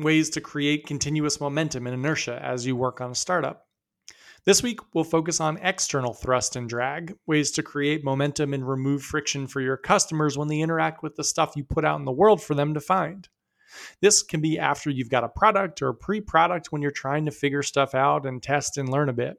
ways 0.00 0.30
to 0.30 0.40
create 0.40 0.86
continuous 0.86 1.40
momentum 1.40 1.86
and 1.86 1.94
inertia 1.94 2.40
as 2.42 2.66
you 2.66 2.76
work 2.76 3.00
on 3.00 3.10
a 3.10 3.14
startup. 3.14 3.66
This 4.46 4.62
week, 4.62 4.80
we'll 4.94 5.04
focus 5.04 5.38
on 5.38 5.58
external 5.58 6.14
thrust 6.14 6.56
and 6.56 6.68
drag, 6.68 7.14
ways 7.26 7.50
to 7.52 7.62
create 7.62 8.02
momentum 8.02 8.54
and 8.54 8.66
remove 8.66 9.02
friction 9.02 9.46
for 9.46 9.60
your 9.60 9.76
customers 9.76 10.38
when 10.38 10.48
they 10.48 10.60
interact 10.60 11.02
with 11.02 11.16
the 11.16 11.24
stuff 11.24 11.52
you 11.56 11.64
put 11.64 11.84
out 11.84 11.98
in 11.98 12.06
the 12.06 12.12
world 12.12 12.42
for 12.42 12.54
them 12.54 12.72
to 12.74 12.80
find. 12.80 13.28
This 14.00 14.22
can 14.22 14.40
be 14.40 14.58
after 14.58 14.90
you've 14.90 15.10
got 15.10 15.24
a 15.24 15.28
product 15.28 15.82
or 15.82 15.88
a 15.88 15.94
pre 15.94 16.20
product 16.20 16.72
when 16.72 16.80
you're 16.80 16.90
trying 16.90 17.26
to 17.26 17.30
figure 17.30 17.62
stuff 17.62 17.94
out 17.94 18.24
and 18.24 18.42
test 18.42 18.78
and 18.78 18.88
learn 18.88 19.08
a 19.08 19.12
bit. 19.12 19.36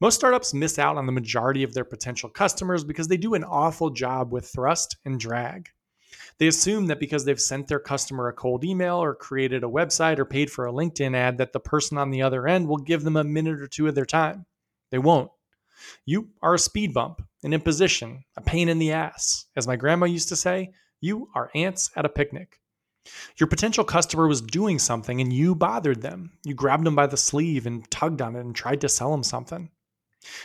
Most 0.00 0.16
startups 0.16 0.52
miss 0.52 0.78
out 0.78 0.96
on 0.96 1.06
the 1.06 1.12
majority 1.12 1.62
of 1.62 1.74
their 1.74 1.84
potential 1.84 2.28
customers 2.28 2.84
because 2.84 3.08
they 3.08 3.16
do 3.16 3.34
an 3.34 3.44
awful 3.44 3.90
job 3.90 4.32
with 4.32 4.46
thrust 4.46 4.96
and 5.04 5.18
drag. 5.18 5.70
They 6.40 6.46
assume 6.46 6.86
that 6.86 6.98
because 6.98 7.26
they've 7.26 7.38
sent 7.38 7.68
their 7.68 7.78
customer 7.78 8.26
a 8.26 8.32
cold 8.32 8.64
email 8.64 8.96
or 8.96 9.14
created 9.14 9.62
a 9.62 9.68
website 9.68 10.18
or 10.18 10.24
paid 10.24 10.50
for 10.50 10.66
a 10.66 10.72
LinkedIn 10.72 11.14
ad, 11.14 11.36
that 11.36 11.52
the 11.52 11.60
person 11.60 11.98
on 11.98 12.10
the 12.10 12.22
other 12.22 12.48
end 12.48 12.66
will 12.66 12.78
give 12.78 13.04
them 13.04 13.18
a 13.18 13.22
minute 13.22 13.60
or 13.60 13.66
two 13.66 13.86
of 13.86 13.94
their 13.94 14.06
time. 14.06 14.46
They 14.90 14.96
won't. 14.96 15.30
You 16.06 16.30
are 16.40 16.54
a 16.54 16.58
speed 16.58 16.94
bump, 16.94 17.20
an 17.42 17.52
imposition, 17.52 18.24
a 18.38 18.40
pain 18.40 18.70
in 18.70 18.78
the 18.78 18.92
ass. 18.92 19.44
As 19.54 19.66
my 19.66 19.76
grandma 19.76 20.06
used 20.06 20.30
to 20.30 20.36
say, 20.36 20.72
you 21.02 21.28
are 21.34 21.50
ants 21.54 21.90
at 21.94 22.06
a 22.06 22.08
picnic. 22.08 22.58
Your 23.36 23.46
potential 23.46 23.84
customer 23.84 24.26
was 24.26 24.40
doing 24.40 24.78
something 24.78 25.20
and 25.20 25.30
you 25.30 25.54
bothered 25.54 26.00
them. 26.00 26.32
You 26.46 26.54
grabbed 26.54 26.86
them 26.86 26.96
by 26.96 27.06
the 27.06 27.18
sleeve 27.18 27.66
and 27.66 27.88
tugged 27.90 28.22
on 28.22 28.34
it 28.34 28.40
and 28.40 28.56
tried 28.56 28.80
to 28.80 28.88
sell 28.88 29.10
them 29.10 29.24
something. 29.24 29.68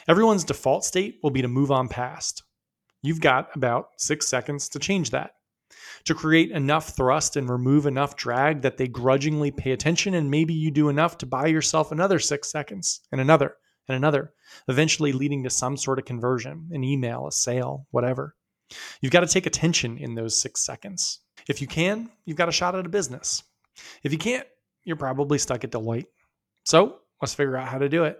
Everyone's 0.10 0.44
default 0.44 0.84
state 0.84 1.20
will 1.24 1.32
be 1.32 1.42
to 1.42 1.48
move 1.48 1.72
on 1.72 1.88
past. 1.88 2.44
You've 3.02 3.22
got 3.22 3.56
about 3.56 3.92
six 3.96 4.28
seconds 4.28 4.68
to 4.70 4.80
change 4.80 5.12
that 5.12 5.35
to 6.06 6.16
create 6.16 6.52
enough 6.52 6.96
thrust 6.96 7.36
and 7.36 7.50
remove 7.50 7.86
enough 7.86 8.16
drag 8.16 8.62
that 8.62 8.78
they 8.78 8.88
grudgingly 8.88 9.52
pay 9.52 9.72
attention. 9.72 10.14
And 10.14 10.32
maybe 10.32 10.54
you 10.54 10.72
do 10.72 10.90
enough 10.90 11.18
to 11.20 11.26
buy 11.26 11.48
yourself 11.48 11.92
another 11.92 12.20
six 12.20 12.50
seconds 12.50 13.02
and 13.12 13.22
another 13.22 13.56
and 13.88 13.96
another, 13.96 14.34
eventually 14.68 15.12
leading 15.12 15.44
to 15.44 15.50
some 15.50 15.78
sort 15.78 16.00
of 16.00 16.06
conversion, 16.06 16.70
an 16.72 16.84
email, 16.84 17.28
a 17.28 17.32
sale, 17.32 17.88
whatever. 17.92 18.36
You've 19.02 19.12
got 19.12 19.20
to 19.20 19.28
take 19.28 19.46
attention 19.46 19.98
in 19.98 20.16
those 20.16 20.40
six 20.40 20.66
seconds. 20.66 21.20
If 21.48 21.62
you 21.62 21.68
can, 21.68 22.10
you've 22.26 22.38
got 22.38 22.50
a 22.50 22.54
shot 22.54 22.76
at 22.76 22.86
a 22.86 22.90
business. 22.90 23.44
If 24.04 24.12
you 24.12 24.18
can't, 24.18 24.48
you're 24.84 24.96
probably 24.96 25.38
stuck 25.38 25.64
at 25.64 25.72
Deloitte. 25.72 26.08
So 26.64 26.98
let's 27.22 27.34
figure 27.34 27.58
out 27.58 27.68
how 27.68 27.78
to 27.78 27.90
do 27.90 28.06
it. 28.06 28.20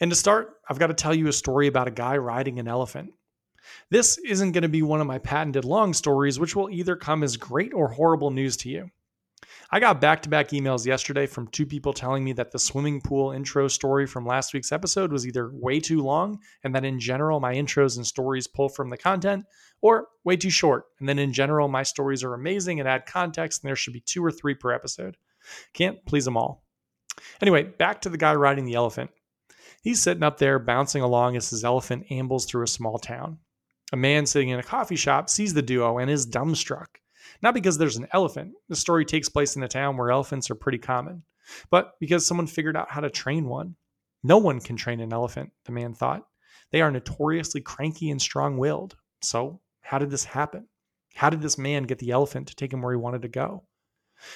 And 0.00 0.10
to 0.10 0.16
start, 0.16 0.54
I've 0.68 0.78
got 0.78 0.88
to 0.88 0.94
tell 0.94 1.14
you 1.14 1.28
a 1.28 1.32
story 1.32 1.66
about 1.66 1.88
a 1.88 1.92
guy 1.92 2.16
riding 2.16 2.58
an 2.58 2.68
elephant. 2.68 3.12
This 3.90 4.18
isn't 4.18 4.52
going 4.52 4.62
to 4.62 4.68
be 4.68 4.82
one 4.82 5.00
of 5.00 5.06
my 5.06 5.18
patented 5.18 5.64
long 5.64 5.92
stories, 5.92 6.40
which 6.40 6.56
will 6.56 6.70
either 6.70 6.96
come 6.96 7.22
as 7.22 7.36
great 7.36 7.72
or 7.74 7.88
horrible 7.88 8.30
news 8.30 8.56
to 8.58 8.68
you. 8.68 8.90
I 9.70 9.80
got 9.80 10.00
back 10.00 10.22
to 10.22 10.28
back 10.28 10.50
emails 10.50 10.86
yesterday 10.86 11.26
from 11.26 11.48
two 11.48 11.64
people 11.64 11.92
telling 11.92 12.22
me 12.22 12.32
that 12.34 12.50
the 12.50 12.58
swimming 12.58 13.00
pool 13.00 13.32
intro 13.32 13.68
story 13.68 14.06
from 14.06 14.26
last 14.26 14.52
week's 14.52 14.72
episode 14.72 15.10
was 15.10 15.26
either 15.26 15.50
way 15.54 15.80
too 15.80 16.02
long, 16.02 16.38
and 16.62 16.74
that 16.74 16.84
in 16.84 17.00
general 17.00 17.40
my 17.40 17.54
intros 17.54 17.96
and 17.96 18.06
stories 18.06 18.46
pull 18.46 18.68
from 18.68 18.90
the 18.90 18.98
content, 18.98 19.44
or 19.80 20.08
way 20.24 20.36
too 20.36 20.50
short, 20.50 20.84
and 21.00 21.08
then 21.08 21.18
in 21.18 21.32
general 21.32 21.68
my 21.68 21.82
stories 21.82 22.22
are 22.22 22.34
amazing 22.34 22.80
and 22.80 22.88
add 22.88 23.06
context, 23.06 23.62
and 23.62 23.68
there 23.68 23.76
should 23.76 23.94
be 23.94 24.00
two 24.00 24.24
or 24.24 24.30
three 24.30 24.54
per 24.54 24.72
episode. 24.72 25.16
Can't 25.72 26.04
please 26.04 26.24
them 26.26 26.36
all. 26.36 26.64
Anyway, 27.40 27.62
back 27.62 28.00
to 28.02 28.08
the 28.08 28.18
guy 28.18 28.34
riding 28.34 28.64
the 28.64 28.74
elephant. 28.74 29.10
He's 29.82 30.00
sitting 30.00 30.22
up 30.22 30.38
there 30.38 30.58
bouncing 30.58 31.02
along 31.02 31.36
as 31.36 31.50
his 31.50 31.64
elephant 31.64 32.06
ambles 32.10 32.46
through 32.46 32.62
a 32.64 32.68
small 32.68 32.98
town. 32.98 33.38
A 33.92 33.96
man 33.96 34.24
sitting 34.24 34.48
in 34.48 34.58
a 34.58 34.62
coffee 34.62 34.96
shop 34.96 35.28
sees 35.28 35.52
the 35.52 35.60
duo 35.60 35.98
and 35.98 36.10
is 36.10 36.26
dumbstruck. 36.26 36.86
Not 37.42 37.52
because 37.52 37.76
there's 37.76 37.98
an 37.98 38.08
elephant, 38.12 38.54
the 38.70 38.76
story 38.76 39.04
takes 39.04 39.28
place 39.28 39.54
in 39.54 39.62
a 39.62 39.68
town 39.68 39.98
where 39.98 40.10
elephants 40.10 40.50
are 40.50 40.54
pretty 40.54 40.78
common, 40.78 41.24
but 41.70 41.92
because 42.00 42.26
someone 42.26 42.46
figured 42.46 42.76
out 42.76 42.90
how 42.90 43.02
to 43.02 43.10
train 43.10 43.44
one. 43.44 43.76
No 44.22 44.38
one 44.38 44.60
can 44.60 44.76
train 44.76 45.00
an 45.00 45.12
elephant, 45.12 45.52
the 45.66 45.72
man 45.72 45.92
thought. 45.92 46.26
They 46.70 46.80
are 46.80 46.90
notoriously 46.90 47.60
cranky 47.60 48.10
and 48.10 48.22
strong 48.22 48.56
willed. 48.56 48.96
So, 49.20 49.60
how 49.82 49.98
did 49.98 50.10
this 50.10 50.24
happen? 50.24 50.68
How 51.14 51.28
did 51.28 51.42
this 51.42 51.58
man 51.58 51.82
get 51.82 51.98
the 51.98 52.12
elephant 52.12 52.48
to 52.48 52.56
take 52.56 52.72
him 52.72 52.80
where 52.80 52.92
he 52.92 52.98
wanted 52.98 53.22
to 53.22 53.28
go? 53.28 53.64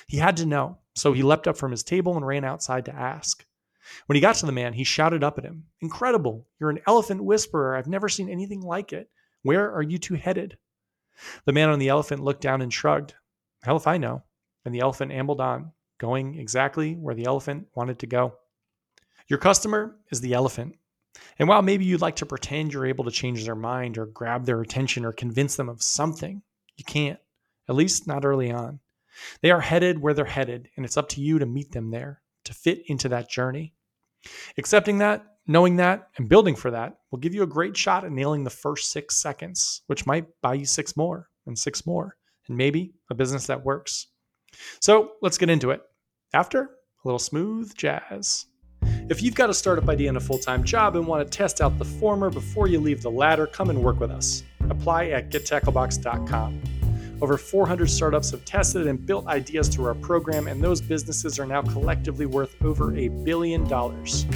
He 0.07 0.19
had 0.19 0.37
to 0.37 0.47
know, 0.47 0.79
so 0.95 1.15
he 1.15 1.23
leapt 1.23 1.49
up 1.49 1.57
from 1.57 1.71
his 1.71 1.83
table 1.83 2.15
and 2.17 2.27
ran 2.27 2.45
outside 2.45 2.85
to 2.87 2.95
ask. 2.95 3.47
When 4.05 4.17
he 4.17 4.21
got 4.21 4.35
to 4.37 4.47
the 4.47 4.53
man, 4.53 4.75
he 4.75 4.85
shouted 4.85 5.25
up 5.25 5.39
at 5.39 5.45
him, 5.45 5.65
Incredible! 5.81 6.47
You're 6.61 6.71
an 6.71 6.83
elephant 6.87 7.25
whisperer. 7.25 7.75
I've 7.75 7.87
never 7.87 8.11
seen 8.11 8.29
anything 8.29 8.61
like 8.61 8.93
it. 8.93 9.09
Where 9.47 9.73
are 9.73 9.83
you 9.83 9.99
two 9.99 10.15
headed? 10.15 10.59
The 11.45 11.53
man 11.53 11.71
on 11.71 11.79
the 11.79 11.89
elephant 11.89 12.21
looked 12.21 12.41
down 12.41 12.63
and 12.63 12.73
shrugged. 12.75 13.15
Hell 13.63 13.77
if 13.77 13.87
I 13.87 13.97
know. 13.97 14.25
And 14.65 14.75
the 14.75 14.81
elephant 14.81 15.13
ambled 15.13 15.41
on, 15.41 15.71
going 15.99 16.35
exactly 16.35 16.95
where 16.95 17.15
the 17.15 17.27
elephant 17.27 17.69
wanted 17.77 18.01
to 18.01 18.09
go. 18.09 18.35
Your 19.29 19.39
customer 19.39 19.99
is 20.11 20.21
the 20.21 20.35
elephant. 20.35 20.75
And 21.39 21.49
while 21.49 21.63
maybe 21.63 21.85
you'd 21.85 22.01
like 22.01 22.17
to 22.17 22.27
pretend 22.27 22.73
you're 22.73 22.87
able 22.87 23.05
to 23.05 23.13
change 23.13 23.45
their 23.45 23.55
mind 23.55 23.99
or 23.99 24.07
grab 24.07 24.47
their 24.47 24.63
attention 24.63 25.05
or 25.05 25.13
convince 25.13 25.55
them 25.55 25.69
of 25.69 25.81
something, 25.81 26.43
you 26.77 26.83
can't, 26.83 27.21
at 27.69 27.77
least 27.77 28.09
not 28.09 28.25
early 28.25 28.51
on. 28.51 28.81
They 29.43 29.53
are 29.53 29.61
headed 29.61 30.01
where 30.01 30.13
they're 30.13 30.25
headed, 30.25 30.71
and 30.77 30.85
it's 30.85 30.97
up 30.97 31.09
to 31.11 31.21
you 31.21 31.39
to 31.39 31.47
meet 31.47 31.71
them 31.71 31.93
there, 31.93 32.21
to 32.47 32.53
fit 32.53 32.83
into 32.89 33.09
that 33.11 33.31
journey. 33.31 33.75
Accepting 34.59 34.99
that 34.99 35.36
Knowing 35.47 35.77
that 35.77 36.09
and 36.17 36.29
building 36.29 36.57
for 36.57 36.71
that 36.73 36.97
will 37.11 37.19
give 37.19 37.35
you 37.35 37.43
a 37.43 37.47
great 37.47 37.77
shot 37.77 38.05
at 38.05 38.11
nailing 38.11 38.43
the 38.43 38.51
first 38.51 38.91
six 38.91 39.17
seconds, 39.17 39.83
which 39.87 40.07
might 40.07 40.27
buy 40.43 40.55
you 40.55 40.65
six 40.65 40.97
more 40.97 41.29
and 41.47 41.57
six 41.57 41.87
more, 41.87 42.17
and 42.49 42.57
maybe 42.57 42.93
a 43.11 43.15
business 43.15 43.47
that 43.47 43.65
works. 43.65 44.09
So 44.81 45.13
let's 45.23 45.39
get 45.39 45.51
into 45.51 45.71
it. 45.71 45.83
After 46.35 46.63
a 46.63 46.69
little 47.05 47.19
smooth 47.19 47.75
jazz. 47.77 48.47
If 49.09 49.23
you've 49.23 49.37
got 49.37 49.49
a 49.49 49.55
startup 49.55 49.89
idea 49.89 50.09
and 50.09 50.17
a 50.17 50.21
full 50.21 50.39
time 50.39 50.65
job 50.65 50.97
and 50.97 51.07
want 51.07 51.25
to 51.25 51.37
test 51.37 51.61
out 51.61 51.79
the 51.79 51.85
former 51.85 52.29
before 52.29 52.67
you 52.67 52.81
leave 52.81 53.03
the 53.03 53.11
latter, 53.11 53.47
come 53.47 53.71
and 53.71 53.83
work 53.83 54.01
with 54.01 54.11
us. 54.11 54.43
Apply 54.69 55.07
at 55.07 55.31
gettacklebox.com. 55.31 56.61
Over 57.23 57.39
400 57.39 57.89
startups 57.89 58.31
have 58.33 58.45
tested 58.45 58.87
and 58.87 59.05
built 59.05 59.27
ideas 59.27 59.69
through 59.69 59.87
our 59.87 59.95
program, 59.95 60.49
and 60.49 60.63
those 60.63 60.83
businesses 60.83 61.39
are 61.39 61.47
now 61.47 61.63
collectively 61.63 62.27
worth 62.27 62.55
over 62.63 62.95
a 62.95 63.09
billion 63.09 63.67
dollars. 63.67 64.27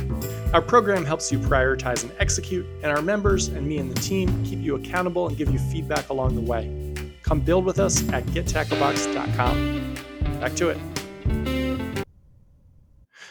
Our 0.54 0.62
program 0.62 1.04
helps 1.04 1.30
you 1.30 1.38
prioritize 1.38 2.02
and 2.04 2.12
execute, 2.18 2.64
and 2.82 2.86
our 2.86 3.02
members 3.02 3.48
and 3.48 3.66
me 3.66 3.76
and 3.78 3.90
the 3.90 4.00
team 4.00 4.28
keep 4.44 4.60
you 4.60 4.76
accountable 4.76 5.28
and 5.28 5.36
give 5.36 5.50
you 5.50 5.58
feedback 5.58 6.08
along 6.08 6.36
the 6.36 6.40
way. 6.40 6.94
Come 7.22 7.40
build 7.40 7.66
with 7.66 7.78
us 7.78 8.08
at 8.12 8.24
gettacklebox.com. 8.26 9.94
Back 10.40 10.54
to 10.54 10.70
it. 10.70 10.78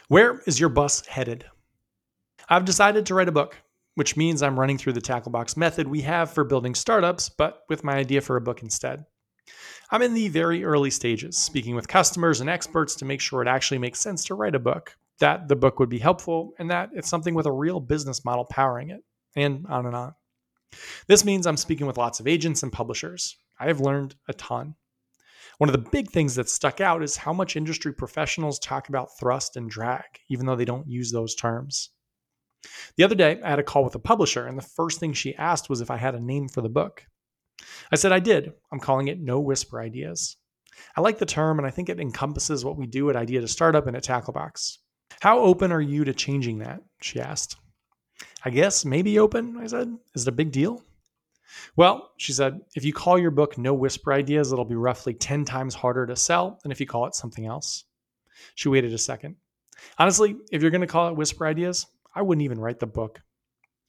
Where 0.09 0.41
is 0.45 0.59
your 0.59 0.69
bus 0.69 1.05
headed? 1.07 1.45
I've 2.47 2.65
decided 2.65 3.07
to 3.07 3.15
write 3.15 3.27
a 3.27 3.31
book, 3.31 3.57
which 3.95 4.15
means 4.15 4.43
I'm 4.43 4.59
running 4.59 4.77
through 4.77 4.93
the 4.93 5.01
Tacklebox 5.01 5.57
method 5.57 5.87
we 5.87 6.01
have 6.01 6.31
for 6.31 6.43
building 6.43 6.75
startups, 6.75 7.29
but 7.29 7.63
with 7.67 7.83
my 7.83 7.95
idea 7.95 8.21
for 8.21 8.35
a 8.35 8.41
book 8.41 8.61
instead. 8.61 9.05
I'm 9.91 10.01
in 10.01 10.13
the 10.13 10.27
very 10.27 10.63
early 10.63 10.91
stages, 10.91 11.37
speaking 11.37 11.75
with 11.75 11.87
customers 11.87 12.41
and 12.41 12.49
experts 12.49 12.95
to 12.95 13.05
make 13.05 13.21
sure 13.21 13.41
it 13.41 13.47
actually 13.47 13.79
makes 13.79 13.99
sense 13.99 14.23
to 14.25 14.35
write 14.35 14.55
a 14.55 14.59
book, 14.59 14.95
that 15.19 15.47
the 15.47 15.55
book 15.55 15.79
would 15.79 15.89
be 15.89 15.99
helpful, 15.99 16.53
and 16.59 16.69
that 16.69 16.89
it's 16.93 17.09
something 17.09 17.33
with 17.33 17.45
a 17.45 17.51
real 17.51 17.79
business 17.79 18.23
model 18.23 18.45
powering 18.45 18.89
it, 18.91 19.03
and 19.35 19.65
on 19.67 19.85
and 19.85 19.95
on. 19.95 20.13
This 21.07 21.25
means 21.25 21.47
I'm 21.47 21.57
speaking 21.57 21.87
with 21.87 21.97
lots 21.97 22.19
of 22.19 22.27
agents 22.27 22.61
and 22.63 22.71
publishers. 22.71 23.35
I 23.59 23.67
have 23.67 23.81
learned 23.81 24.15
a 24.27 24.33
ton. 24.33 24.75
One 25.57 25.69
of 25.69 25.73
the 25.73 25.89
big 25.89 26.09
things 26.09 26.35
that 26.35 26.47
stuck 26.47 26.79
out 26.79 27.03
is 27.03 27.17
how 27.17 27.33
much 27.33 27.57
industry 27.57 27.91
professionals 27.91 28.59
talk 28.59 28.87
about 28.87 29.17
thrust 29.19 29.57
and 29.57 29.69
drag, 29.69 30.05
even 30.29 30.45
though 30.45 30.55
they 30.55 30.65
don't 30.65 30.87
use 30.87 31.11
those 31.11 31.35
terms. 31.35 31.89
The 32.95 33.03
other 33.03 33.15
day, 33.15 33.41
I 33.43 33.49
had 33.49 33.59
a 33.59 33.63
call 33.63 33.83
with 33.83 33.95
a 33.95 33.99
publisher, 33.99 34.45
and 34.45 34.57
the 34.57 34.61
first 34.61 34.99
thing 34.99 35.13
she 35.13 35.35
asked 35.35 35.69
was 35.69 35.81
if 35.81 35.91
I 35.91 35.97
had 35.97 36.15
a 36.15 36.19
name 36.19 36.47
for 36.47 36.61
the 36.61 36.69
book. 36.69 37.05
I 37.91 37.95
said 37.95 38.11
I 38.11 38.19
did. 38.19 38.53
I'm 38.71 38.79
calling 38.79 39.07
it 39.07 39.19
No 39.19 39.39
Whisper 39.39 39.81
Ideas. 39.81 40.37
I 40.95 41.01
like 41.01 41.17
the 41.17 41.25
term 41.25 41.59
and 41.59 41.67
I 41.67 41.71
think 41.71 41.89
it 41.89 41.99
encompasses 41.99 42.63
what 42.63 42.77
we 42.77 42.87
do 42.87 43.09
at 43.09 43.15
Idea 43.15 43.41
to 43.41 43.47
Startup 43.47 43.85
and 43.87 43.95
at 43.95 44.03
Tacklebox. 44.03 44.77
How 45.21 45.39
open 45.39 45.71
are 45.71 45.81
you 45.81 46.05
to 46.05 46.13
changing 46.13 46.59
that? 46.59 46.81
She 47.01 47.19
asked. 47.19 47.57
I 48.45 48.49
guess 48.49 48.85
maybe 48.85 49.19
open, 49.19 49.57
I 49.57 49.67
said. 49.67 49.93
Is 50.15 50.23
it 50.23 50.29
a 50.29 50.33
big 50.33 50.51
deal? 50.51 50.83
Well, 51.75 52.11
she 52.17 52.31
said, 52.31 52.61
if 52.75 52.85
you 52.85 52.93
call 52.93 53.17
your 53.17 53.31
book 53.31 53.57
No 53.57 53.73
Whisper 53.73 54.13
Ideas, 54.13 54.53
it'll 54.53 54.65
be 54.65 54.75
roughly 54.75 55.13
10 55.13 55.45
times 55.45 55.75
harder 55.75 56.05
to 56.05 56.15
sell 56.15 56.59
than 56.61 56.71
if 56.71 56.79
you 56.79 56.85
call 56.85 57.05
it 57.05 57.15
something 57.15 57.45
else. 57.45 57.85
She 58.55 58.69
waited 58.69 58.93
a 58.93 58.97
second. 58.97 59.35
Honestly, 59.97 60.35
if 60.51 60.61
you're 60.61 60.71
going 60.71 60.81
to 60.81 60.87
call 60.87 61.09
it 61.09 61.15
Whisper 61.15 61.45
Ideas, 61.45 61.87
I 62.13 62.21
wouldn't 62.21 62.45
even 62.45 62.59
write 62.59 62.79
the 62.79 62.87
book. 62.87 63.21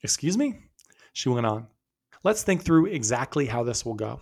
Excuse 0.02 0.37
me? 0.37 0.58
She 1.12 1.28
went 1.28 1.46
on. 1.46 1.66
Let's 2.22 2.43
think 2.43 2.62
through 2.62 2.87
exactly 2.87 3.46
how 3.46 3.62
this 3.62 3.84
will 3.84 3.94
go. 3.94 4.20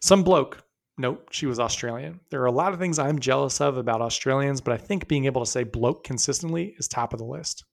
Some 0.00 0.22
bloke, 0.22 0.62
nope, 0.96 1.28
she 1.30 1.46
was 1.46 1.58
Australian. 1.58 2.20
There 2.30 2.42
are 2.42 2.46
a 2.46 2.52
lot 2.52 2.72
of 2.72 2.78
things 2.78 2.98
I'm 2.98 3.18
jealous 3.18 3.60
of 3.60 3.76
about 3.76 4.00
Australians, 4.00 4.60
but 4.60 4.74
I 4.74 4.78
think 4.78 5.08
being 5.08 5.24
able 5.26 5.44
to 5.44 5.50
say 5.50 5.64
bloke 5.64 6.04
consistently 6.04 6.74
is 6.78 6.88
top 6.88 7.12
of 7.12 7.18
the 7.18 7.24
list. 7.24 7.64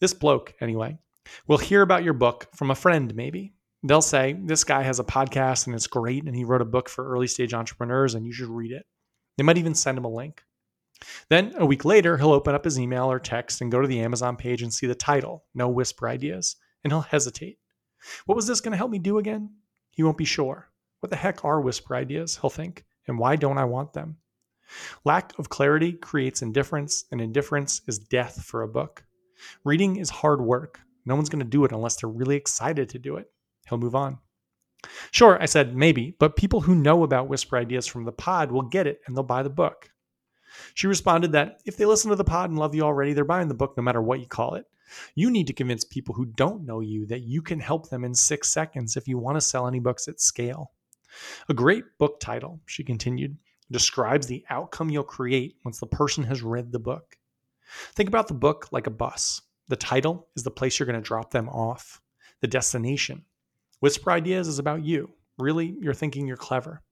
This 0.00 0.14
bloke, 0.14 0.54
anyway, 0.60 0.98
will 1.46 1.58
hear 1.58 1.82
about 1.82 2.04
your 2.04 2.14
book 2.14 2.46
from 2.54 2.70
a 2.70 2.76
friend, 2.76 3.14
maybe. 3.14 3.54
They'll 3.82 4.02
say, 4.02 4.36
This 4.44 4.64
guy 4.64 4.82
has 4.82 5.00
a 5.00 5.04
podcast 5.04 5.66
and 5.66 5.74
it's 5.74 5.86
great, 5.86 6.24
and 6.24 6.34
he 6.34 6.44
wrote 6.44 6.62
a 6.62 6.66
book 6.66 6.88
for 6.88 7.08
early 7.08 7.26
stage 7.26 7.54
entrepreneurs, 7.54 8.14
and 8.14 8.24
you 8.26 8.32
should 8.32 8.48
read 8.48 8.72
it. 8.72 8.86
They 9.36 9.44
might 9.44 9.58
even 9.58 9.74
send 9.74 9.98
him 9.98 10.04
a 10.04 10.08
link. 10.08 10.42
Then 11.30 11.54
a 11.56 11.66
week 11.66 11.84
later, 11.84 12.16
he'll 12.16 12.32
open 12.32 12.54
up 12.54 12.64
his 12.64 12.78
email 12.78 13.10
or 13.10 13.20
text 13.20 13.60
and 13.60 13.70
go 13.70 13.80
to 13.80 13.86
the 13.86 14.00
Amazon 14.00 14.36
page 14.36 14.62
and 14.62 14.72
see 14.72 14.86
the 14.86 14.96
title, 14.96 15.44
No 15.54 15.68
Whisper 15.68 16.08
Ideas, 16.08 16.56
and 16.82 16.92
he'll 16.92 17.02
hesitate. 17.02 17.58
What 18.26 18.36
was 18.36 18.46
this 18.46 18.60
going 18.60 18.72
to 18.72 18.78
help 18.78 18.90
me 18.90 18.98
do 18.98 19.18
again? 19.18 19.50
He 19.90 20.02
won't 20.02 20.18
be 20.18 20.24
sure. 20.24 20.70
What 21.00 21.10
the 21.10 21.16
heck 21.16 21.44
are 21.44 21.60
whisper 21.60 21.94
ideas? 21.94 22.36
He'll 22.36 22.50
think. 22.50 22.84
And 23.06 23.18
why 23.18 23.36
don't 23.36 23.58
I 23.58 23.64
want 23.64 23.92
them? 23.92 24.16
Lack 25.04 25.38
of 25.38 25.48
clarity 25.48 25.92
creates 25.92 26.42
indifference, 26.42 27.04
and 27.10 27.20
indifference 27.20 27.80
is 27.86 27.98
death 27.98 28.44
for 28.44 28.62
a 28.62 28.68
book. 28.68 29.04
Reading 29.64 29.96
is 29.96 30.10
hard 30.10 30.40
work. 30.40 30.80
No 31.06 31.14
one's 31.14 31.28
going 31.28 31.42
to 31.42 31.50
do 31.50 31.64
it 31.64 31.72
unless 31.72 31.96
they're 31.96 32.10
really 32.10 32.36
excited 32.36 32.88
to 32.90 32.98
do 32.98 33.16
it. 33.16 33.30
He'll 33.68 33.78
move 33.78 33.94
on. 33.94 34.18
Sure, 35.10 35.40
I 35.42 35.46
said 35.46 35.74
maybe, 35.74 36.14
but 36.18 36.36
people 36.36 36.60
who 36.60 36.74
know 36.74 37.02
about 37.02 37.28
whisper 37.28 37.56
ideas 37.56 37.86
from 37.86 38.04
the 38.04 38.12
pod 38.12 38.52
will 38.52 38.62
get 38.62 38.86
it 38.86 39.00
and 39.06 39.16
they'll 39.16 39.24
buy 39.24 39.42
the 39.42 39.50
book. 39.50 39.90
She 40.74 40.86
responded 40.86 41.32
that 41.32 41.60
if 41.64 41.76
they 41.76 41.84
listen 41.84 42.10
to 42.10 42.16
the 42.16 42.24
pod 42.24 42.50
and 42.50 42.58
love 42.58 42.74
you 42.74 42.82
already, 42.82 43.12
they're 43.12 43.24
buying 43.24 43.48
the 43.48 43.54
book 43.54 43.76
no 43.76 43.82
matter 43.82 44.02
what 44.02 44.20
you 44.20 44.26
call 44.26 44.54
it. 44.54 44.66
You 45.14 45.30
need 45.30 45.46
to 45.46 45.52
convince 45.52 45.84
people 45.84 46.14
who 46.14 46.26
don't 46.26 46.64
know 46.64 46.80
you 46.80 47.06
that 47.06 47.22
you 47.22 47.42
can 47.42 47.60
help 47.60 47.88
them 47.88 48.04
in 48.04 48.14
six 48.14 48.48
seconds 48.48 48.96
if 48.96 49.08
you 49.08 49.18
want 49.18 49.36
to 49.36 49.40
sell 49.40 49.66
any 49.66 49.80
books 49.80 50.08
at 50.08 50.20
scale. 50.20 50.72
A 51.48 51.54
great 51.54 51.84
book 51.98 52.20
title, 52.20 52.60
she 52.66 52.84
continued, 52.84 53.36
describes 53.70 54.26
the 54.26 54.44
outcome 54.50 54.90
you'll 54.90 55.04
create 55.04 55.56
once 55.64 55.80
the 55.80 55.86
person 55.86 56.24
has 56.24 56.42
read 56.42 56.72
the 56.72 56.78
book. 56.78 57.16
Think 57.94 58.08
about 58.08 58.28
the 58.28 58.34
book 58.34 58.68
like 58.72 58.86
a 58.86 58.90
bus. 58.90 59.42
The 59.68 59.76
title 59.76 60.28
is 60.36 60.42
the 60.42 60.50
place 60.50 60.78
you're 60.78 60.86
going 60.86 61.00
to 61.00 61.06
drop 61.06 61.30
them 61.30 61.48
off, 61.48 62.00
the 62.40 62.46
destination. 62.46 63.24
Whisper 63.80 64.10
Ideas 64.10 64.48
is 64.48 64.58
about 64.58 64.84
you. 64.84 65.10
Really, 65.38 65.76
you're 65.80 65.94
thinking 65.94 66.26
you're 66.26 66.36
clever. 66.36 66.82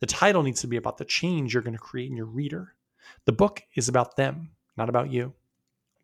The 0.00 0.06
title 0.06 0.42
needs 0.42 0.60
to 0.62 0.66
be 0.66 0.76
about 0.76 0.98
the 0.98 1.04
change 1.04 1.54
you're 1.54 1.62
going 1.62 1.74
to 1.74 1.78
create 1.78 2.10
in 2.10 2.16
your 2.16 2.26
reader. 2.26 2.74
The 3.26 3.32
book 3.32 3.62
is 3.74 3.88
about 3.88 4.16
them, 4.16 4.50
not 4.76 4.88
about 4.88 5.10
you. 5.10 5.34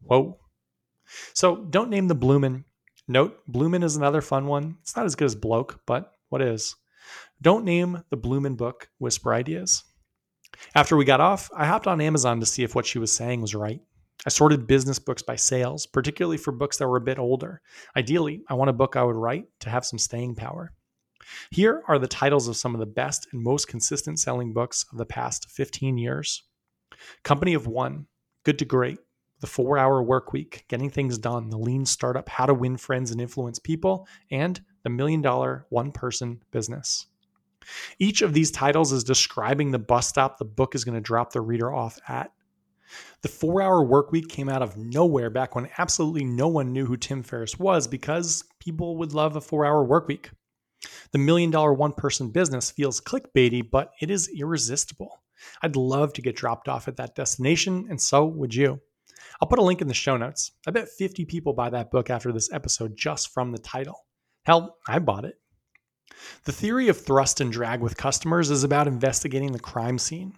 Whoa. 0.03 0.39
So 1.35 1.57
don't 1.57 1.91
name 1.91 2.09
the 2.09 2.15
Bloomin. 2.15 2.65
Note, 3.07 3.41
Bloomin 3.47 3.83
is 3.83 3.97
another 3.97 4.21
fun 4.21 4.47
one. 4.47 4.77
It's 4.83 4.97
not 4.97 5.07
as 5.07 5.15
good 5.15 5.27
as 5.27 5.35
Bloke, 5.35 5.81
but 5.87 6.13
what 6.29 6.43
is? 6.43 6.75
Don't 7.41 7.65
name 7.65 8.03
the 8.11 8.17
Bloomin 8.17 8.57
book 8.57 8.91
Whisper 8.99 9.33
Ideas. 9.33 9.85
After 10.75 10.97
we 10.97 11.05
got 11.05 11.21
off, 11.21 11.51
I 11.57 11.67
hopped 11.67 11.87
on 11.87 12.01
Amazon 12.01 12.41
to 12.41 12.47
see 12.47 12.63
if 12.65 12.75
what 12.75 12.87
she 12.87 12.99
was 12.99 13.13
saying 13.13 13.41
was 13.41 13.55
right. 13.55 13.81
I 14.27 14.31
sorted 14.31 14.67
business 14.67 14.99
books 14.99 15.23
by 15.23 15.37
sales, 15.37 15.87
particularly 15.87 16.39
for 16.39 16.53
books 16.53 16.77
that 16.79 16.89
were 16.89 16.97
a 16.97 17.01
bit 17.01 17.19
older. 17.19 17.63
Ideally, 17.97 18.43
I 18.49 18.55
want 18.55 18.69
a 18.69 18.75
book 18.75 18.97
I 18.97 19.05
would 19.05 19.17
write 19.17 19.47
to 19.61 19.71
have 19.71 19.87
some 19.87 19.99
staying 19.99 20.35
power. 20.35 20.73
Here 21.51 21.83
are 21.87 21.99
the 21.99 22.09
titles 22.09 22.49
of 22.49 22.57
some 22.57 22.75
of 22.75 22.81
the 22.81 22.87
best 22.87 23.29
and 23.33 23.43
most 23.43 23.69
consistent 23.69 24.19
selling 24.19 24.53
books 24.53 24.85
of 24.91 24.99
the 24.99 25.07
past 25.07 25.51
15 25.51 25.99
years 25.99 26.43
Company 27.23 27.55
of 27.55 27.67
One, 27.67 28.07
Good 28.45 28.59
to 28.59 28.65
Great, 28.65 28.99
The 29.41 29.47
Four 29.47 29.79
Hour 29.79 30.03
Work 30.03 30.33
Week, 30.33 30.65
Getting 30.69 30.91
Things 30.91 31.19
Done, 31.19 31.51
The 31.51 31.59
Lean 31.59 31.87
Startup, 31.87 32.29
How 32.29 32.47
to 32.47 32.55
Win 32.55 32.77
Friends 32.77 33.11
and 33.11 33.21
Influence 33.21 33.59
People, 33.59 34.07
and 34.31 34.61
The 34.83 34.91
Million 34.91 35.23
Dollar 35.23 35.67
One 35.69 35.93
Person 35.93 36.43
Business. 36.51 37.07
Each 37.99 38.23
of 38.23 38.33
these 38.33 38.51
titles 38.51 38.93
is 38.93 39.05
describing 39.05 39.71
the 39.71 39.79
bus 39.79 40.09
stop 40.09 40.39
the 40.39 40.45
book 40.45 40.75
is 40.75 40.85
going 40.85 40.95
to 40.95 41.01
drop 41.01 41.33
the 41.33 41.41
reader 41.41 41.73
off 41.73 41.99
at. 42.09 42.33
The 43.23 43.29
four 43.29 43.61
hour 43.61 43.85
work 43.85 44.13
week 44.13 44.29
came 44.29 44.49
out 44.49 44.63
of 44.63 44.77
nowhere 44.77 45.29
back 45.29 45.55
when 45.55 45.69
absolutely 45.77 46.25
no 46.25 46.49
one 46.49 46.73
knew 46.73 46.87
who 46.87 46.97
Tim 46.97 47.23
Ferriss 47.23 47.59
was 47.59 47.87
because 47.87 48.45
people 48.61 48.97
would 48.97 49.13
love 49.13 49.37
a 49.37 49.41
four 49.41 49.67
hour 49.67 49.85
work 49.85 50.09
week. 50.09 50.31
The 51.13 51.19
million 51.19 51.51
dollar 51.51 51.75
one 51.75 51.93
person 51.93 52.31
business 52.31 52.71
feels 52.71 53.01
clickbaity, 53.01 53.69
but 53.69 53.93
it 54.01 54.11
is 54.11 54.29
irresistible. 54.29 55.21
I'd 55.63 55.77
love 55.77 56.13
to 56.15 56.23
get 56.23 56.37
dropped 56.37 56.69
off 56.69 56.89
at 56.89 56.97
that 56.97 57.15
destination, 57.15 57.87
and 57.91 58.01
so 58.01 58.25
would 58.25 58.55
you. 58.55 58.81
I'll 59.41 59.49
put 59.49 59.59
a 59.59 59.63
link 59.63 59.81
in 59.81 59.89
the 59.89 59.95
show 59.95 60.17
notes. 60.17 60.53
I 60.67 60.71
bet 60.71 60.89
50 60.89 61.25
people 61.25 61.53
buy 61.53 61.71
that 61.71 61.91
book 61.91 62.11
after 62.11 62.33
this 62.33 62.53
episode 62.53 62.97
just 62.97 63.33
from 63.33 63.53
the 63.53 63.59
title. 63.59 64.07
Hell, 64.45 64.77
I 64.87 64.99
bought 64.99 65.25
it. 65.25 65.35
The 66.45 66.53
theory 66.53 66.89
of 66.89 67.01
thrust 67.01 67.41
and 67.41 67.53
drag 67.53 67.81
with 67.81 67.97
customers 67.97 68.51
is 68.51 68.65
about 68.65 68.89
investigating 68.89 69.53
the 69.53 69.59
crime 69.59 69.99
scene. 69.99 70.33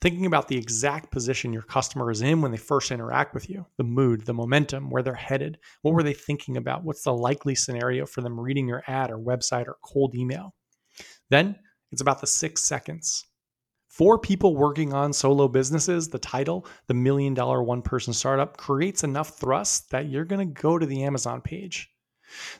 Thinking 0.00 0.24
about 0.24 0.48
the 0.48 0.56
exact 0.56 1.10
position 1.10 1.52
your 1.52 1.62
customer 1.62 2.10
is 2.10 2.22
in 2.22 2.40
when 2.40 2.50
they 2.50 2.56
first 2.56 2.90
interact 2.90 3.34
with 3.34 3.50
you, 3.50 3.66
the 3.76 3.84
mood, 3.84 4.24
the 4.24 4.32
momentum, 4.32 4.90
where 4.90 5.02
they're 5.02 5.14
headed, 5.14 5.58
what 5.82 5.92
were 5.94 6.02
they 6.02 6.14
thinking 6.14 6.56
about, 6.56 6.84
what's 6.84 7.02
the 7.02 7.12
likely 7.12 7.54
scenario 7.54 8.06
for 8.06 8.22
them 8.22 8.40
reading 8.40 8.66
your 8.66 8.82
ad 8.86 9.10
or 9.10 9.18
website 9.18 9.66
or 9.66 9.76
cold 9.84 10.14
email. 10.14 10.54
Then 11.28 11.56
it's 11.92 12.00
about 12.00 12.20
the 12.20 12.26
six 12.26 12.62
seconds. 12.62 13.24
For 13.96 14.18
people 14.18 14.54
working 14.54 14.92
on 14.92 15.14
solo 15.14 15.48
businesses, 15.48 16.10
the 16.10 16.18
title, 16.18 16.66
The 16.86 16.92
Million 16.92 17.32
Dollar 17.32 17.62
One 17.62 17.80
Person 17.80 18.12
Startup, 18.12 18.54
creates 18.54 19.04
enough 19.04 19.38
thrust 19.38 19.90
that 19.90 20.10
you're 20.10 20.26
going 20.26 20.46
to 20.46 20.60
go 20.60 20.76
to 20.76 20.84
the 20.84 21.02
Amazon 21.04 21.40
page. 21.40 21.90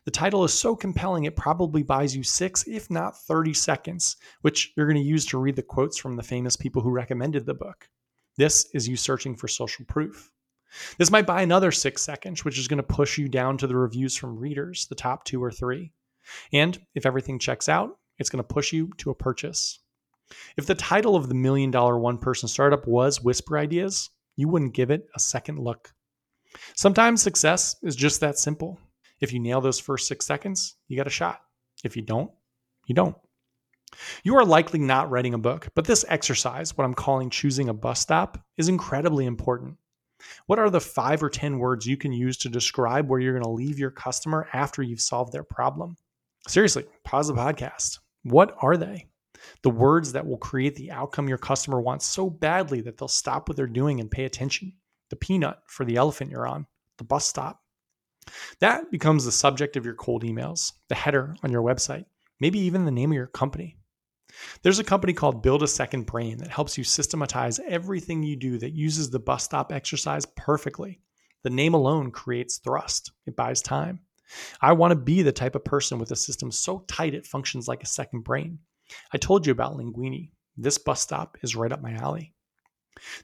The 0.07 0.11
title 0.11 0.45
is 0.45 0.59
so 0.59 0.75
compelling, 0.75 1.25
it 1.25 1.37
probably 1.37 1.83
buys 1.83 2.17
you 2.17 2.23
six, 2.23 2.67
if 2.67 2.91
not 2.91 3.21
30 3.21 3.53
seconds, 3.53 4.17
which 4.41 4.73
you're 4.75 4.87
going 4.87 4.97
to 4.97 5.03
use 5.03 5.27
to 5.27 5.37
read 5.37 5.57
the 5.57 5.63
quotes 5.63 5.99
from 5.99 6.17
the 6.17 6.23
famous 6.23 6.57
people 6.57 6.81
who 6.81 6.89
recommended 6.89 7.45
the 7.45 7.53
book. 7.53 7.87
This 8.39 8.71
is 8.73 8.89
you 8.89 8.97
searching 8.97 9.37
for 9.37 9.47
social 9.47 9.85
proof. 9.85 10.31
This 10.97 11.11
might 11.11 11.27
buy 11.27 11.43
another 11.43 11.71
six 11.71 12.01
seconds, 12.01 12.47
which 12.47 12.59
is 12.59 12.67
going 12.67 12.79
to 12.79 12.83
push 12.83 13.19
you 13.19 13.29
down 13.29 13.59
to 13.59 13.67
the 13.67 13.77
reviews 13.77 14.17
from 14.17 14.39
readers, 14.39 14.87
the 14.87 14.95
top 14.95 15.25
two 15.25 15.45
or 15.45 15.53
three. 15.53 15.93
And 16.55 16.81
if 16.95 17.05
everything 17.05 17.39
checks 17.39 17.69
out, 17.69 17.99
it's 18.17 18.31
going 18.31 18.43
to 18.43 18.55
push 18.55 18.73
you 18.73 18.91
to 18.97 19.11
a 19.11 19.15
purchase. 19.15 19.81
If 20.57 20.67
the 20.67 20.75
title 20.75 21.17
of 21.17 21.29
the 21.29 21.35
million 21.35 21.71
dollar 21.71 21.99
one 21.99 22.19
person 22.19 22.49
startup 22.49 22.87
was 22.87 23.23
Whisper 23.23 23.59
Ideas, 23.59 24.11
you 24.37 24.49
wouldn't 24.49 24.75
give 24.75 24.91
it 24.91 25.07
a 25.15 25.21
second 25.21 25.59
look. 25.59 25.93
Sometimes 26.75 27.23
success 27.23 27.77
is 27.83 27.97
just 27.97 28.21
that 28.21 28.39
simple. 28.39 28.79
If 29.21 29.33
you 29.33 29.41
nail 29.41 29.61
those 29.61 29.81
first 29.81 30.09
six 30.09 30.27
seconds, 30.27 30.77
you 30.89 30.97
got 30.97 31.07
a 31.07 31.11
shot. 31.11 31.41
If 31.85 31.97
you 31.97 32.03
don't, 32.03 32.31
you 32.87 32.95
don't. 32.95 33.17
You 34.25 34.37
are 34.37 34.45
likely 34.45 34.79
not 34.79 35.11
writing 35.11 35.35
a 35.35 35.39
book, 35.39 35.69
but 35.75 35.85
this 35.85 36.05
exercise, 36.09 36.77
what 36.77 36.85
I'm 36.85 36.95
calling 36.95 37.31
choosing 37.31 37.69
a 37.69 37.75
bus 37.75 38.01
stop, 38.01 38.39
is 38.59 38.69
incredibly 38.69 39.27
important. 39.27 39.77
What 40.47 40.59
are 40.59 40.71
the 40.71 40.81
five 40.81 41.23
or 41.23 41.31
10 41.31 41.59
words 41.59 41.87
you 41.87 41.97
can 41.97 42.13
use 42.13 42.37
to 42.39 42.49
describe 42.49 43.09
where 43.09 43.21
you're 43.21 43.33
going 43.33 43.45
to 43.45 43.51
leave 43.51 43.79
your 43.79 43.91
customer 43.91 44.49
after 44.53 44.83
you've 44.83 45.01
solved 45.01 45.33
their 45.33 45.45
problem? 45.45 45.97
Seriously, 46.49 46.85
pause 47.05 47.29
the 47.29 47.35
podcast. 47.35 47.99
What 48.23 48.57
are 48.61 48.77
they? 48.77 49.07
The 49.63 49.71
words 49.71 50.13
that 50.13 50.27
will 50.27 50.39
create 50.39 50.77
the 50.77 50.91
outcome 50.91 51.29
your 51.29 51.39
customer 51.39 51.81
wants 51.81 52.07
so 52.07 52.29
badly 52.31 52.81
that 52.83 52.97
they'll 52.97 53.09
stop 53.09 53.49
what 53.49 53.57
they're 53.57 53.67
doing 53.67 54.01
and 54.01 54.11
pay 54.11 54.25
attention. 54.25 54.73
The 55.11 55.17
peanut 55.17 55.59
for 55.67 55.85
the 55.85 55.97
elephant 55.97 56.31
you're 56.31 56.47
on, 56.47 56.67
the 56.99 57.05
bus 57.05 57.27
stop. 57.27 57.63
That 58.61 58.91
becomes 58.91 59.25
the 59.25 59.33
subject 59.33 59.77
of 59.77 59.85
your 59.85 59.95
cold 59.95 60.25
emails, 60.25 60.73
the 60.89 60.95
header 60.95 61.37
on 61.43 61.53
your 61.53 61.63
website, 61.63 62.07
maybe 62.41 62.59
even 62.61 62.85
the 62.85 62.91
name 62.91 63.13
of 63.13 63.17
your 63.17 63.29
company. 63.29 63.77
There's 64.63 64.81
a 64.81 64.85
company 64.85 65.13
called 65.13 65.43
Build 65.43 65.63
a 65.63 65.69
Second 65.69 66.07
Brain 66.07 66.39
that 66.39 66.51
helps 66.51 66.77
you 66.77 66.85
systematize 66.85 67.61
everything 67.69 68.23
you 68.23 68.37
do 68.37 68.59
that 68.59 68.73
uses 68.73 69.11
the 69.11 69.19
bus 69.19 69.45
stop 69.45 69.73
exercise 69.73 70.27
perfectly. 70.37 71.01
The 71.43 71.51
name 71.51 71.75
alone 71.75 72.11
creates 72.11 72.59
thrust, 72.59 73.13
it 73.27 73.37
buys 73.37 73.63
time. 73.63 74.01
I 74.61 74.73
want 74.73 74.91
to 74.91 74.97
be 74.97 75.23
the 75.23 75.33
type 75.33 75.55
of 75.55 75.65
person 75.65 75.99
with 75.99 76.11
a 76.11 76.17
system 76.17 76.51
so 76.51 76.81
tight 76.89 77.15
it 77.15 77.27
functions 77.27 77.69
like 77.69 77.83
a 77.83 77.87
second 77.87 78.25
brain. 78.25 78.59
I 79.13 79.19
told 79.19 79.47
you 79.47 79.53
about 79.53 79.77
Linguini. 79.77 80.31
This 80.57 80.79
bus 80.79 81.01
stop 81.01 81.37
is 81.43 81.57
right 81.57 81.73
up 81.73 81.83
my 81.83 81.93
alley. 81.93 82.35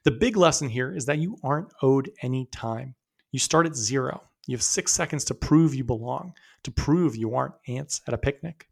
The 0.05 0.11
big 0.11 0.37
lesson 0.37 0.69
here 0.69 0.95
is 0.95 1.07
that 1.07 1.19
you 1.19 1.37
aren't 1.43 1.73
owed 1.83 2.11
any 2.23 2.47
time. 2.47 2.95
You 3.31 3.39
start 3.39 3.67
at 3.67 3.75
zero. 3.75 4.23
You 4.47 4.57
have 4.57 4.63
six 4.63 4.93
seconds 4.93 5.25
to 5.27 5.35
prove 5.35 5.75
you 5.75 5.85
belong, 5.85 6.35
to 6.65 6.71
prove 6.71 7.17
you 7.17 7.35
aren't 7.35 7.55
ants 7.69 8.01
at 8.07 8.15
a 8.15 8.19
picnic. 8.19 8.69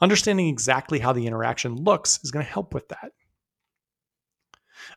Understanding 0.00 0.48
exactly 0.48 0.98
how 0.98 1.12
the 1.12 1.26
interaction 1.26 1.76
looks 1.76 2.20
is 2.24 2.30
going 2.30 2.44
to 2.44 2.50
help 2.50 2.74
with 2.74 2.88
that. 2.88 3.12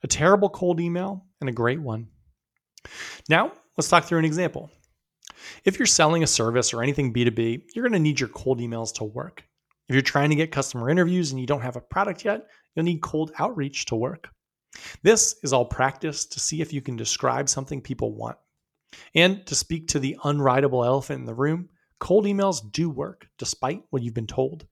A 0.03 0.07
terrible 0.07 0.49
cold 0.49 0.79
email 0.79 1.25
and 1.39 1.49
a 1.49 1.53
great 1.53 1.81
one. 1.81 2.07
Now, 3.29 3.51
let's 3.77 3.89
talk 3.89 4.05
through 4.05 4.19
an 4.19 4.25
example. 4.25 4.71
If 5.65 5.77
you're 5.77 5.85
selling 5.85 6.23
a 6.23 6.27
service 6.27 6.73
or 6.73 6.81
anything 6.81 7.13
B2B, 7.13 7.63
you're 7.73 7.83
going 7.83 7.93
to 7.93 7.99
need 7.99 8.19
your 8.19 8.29
cold 8.29 8.59
emails 8.59 8.93
to 8.95 9.03
work. 9.03 9.43
If 9.91 9.95
you're 9.95 10.03
trying 10.03 10.29
to 10.29 10.37
get 10.37 10.53
customer 10.53 10.89
interviews 10.89 11.31
and 11.31 11.41
you 11.41 11.45
don't 11.45 11.63
have 11.63 11.75
a 11.75 11.81
product 11.81 12.23
yet, 12.23 12.47
you'll 12.73 12.85
need 12.85 13.01
cold 13.01 13.33
outreach 13.37 13.87
to 13.87 13.95
work. 13.97 14.29
This 15.03 15.35
is 15.43 15.51
all 15.51 15.65
practice 15.65 16.25
to 16.27 16.39
see 16.39 16.61
if 16.61 16.71
you 16.71 16.81
can 16.81 16.95
describe 16.95 17.49
something 17.49 17.81
people 17.81 18.15
want. 18.15 18.37
And 19.15 19.45
to 19.47 19.53
speak 19.53 19.89
to 19.89 19.99
the 19.99 20.15
unridable 20.23 20.85
elephant 20.85 21.19
in 21.19 21.25
the 21.25 21.33
room, 21.33 21.67
cold 21.99 22.23
emails 22.23 22.61
do 22.71 22.89
work 22.89 23.27
despite 23.37 23.83
what 23.89 24.01
you've 24.01 24.13
been 24.13 24.27
told. 24.27 24.65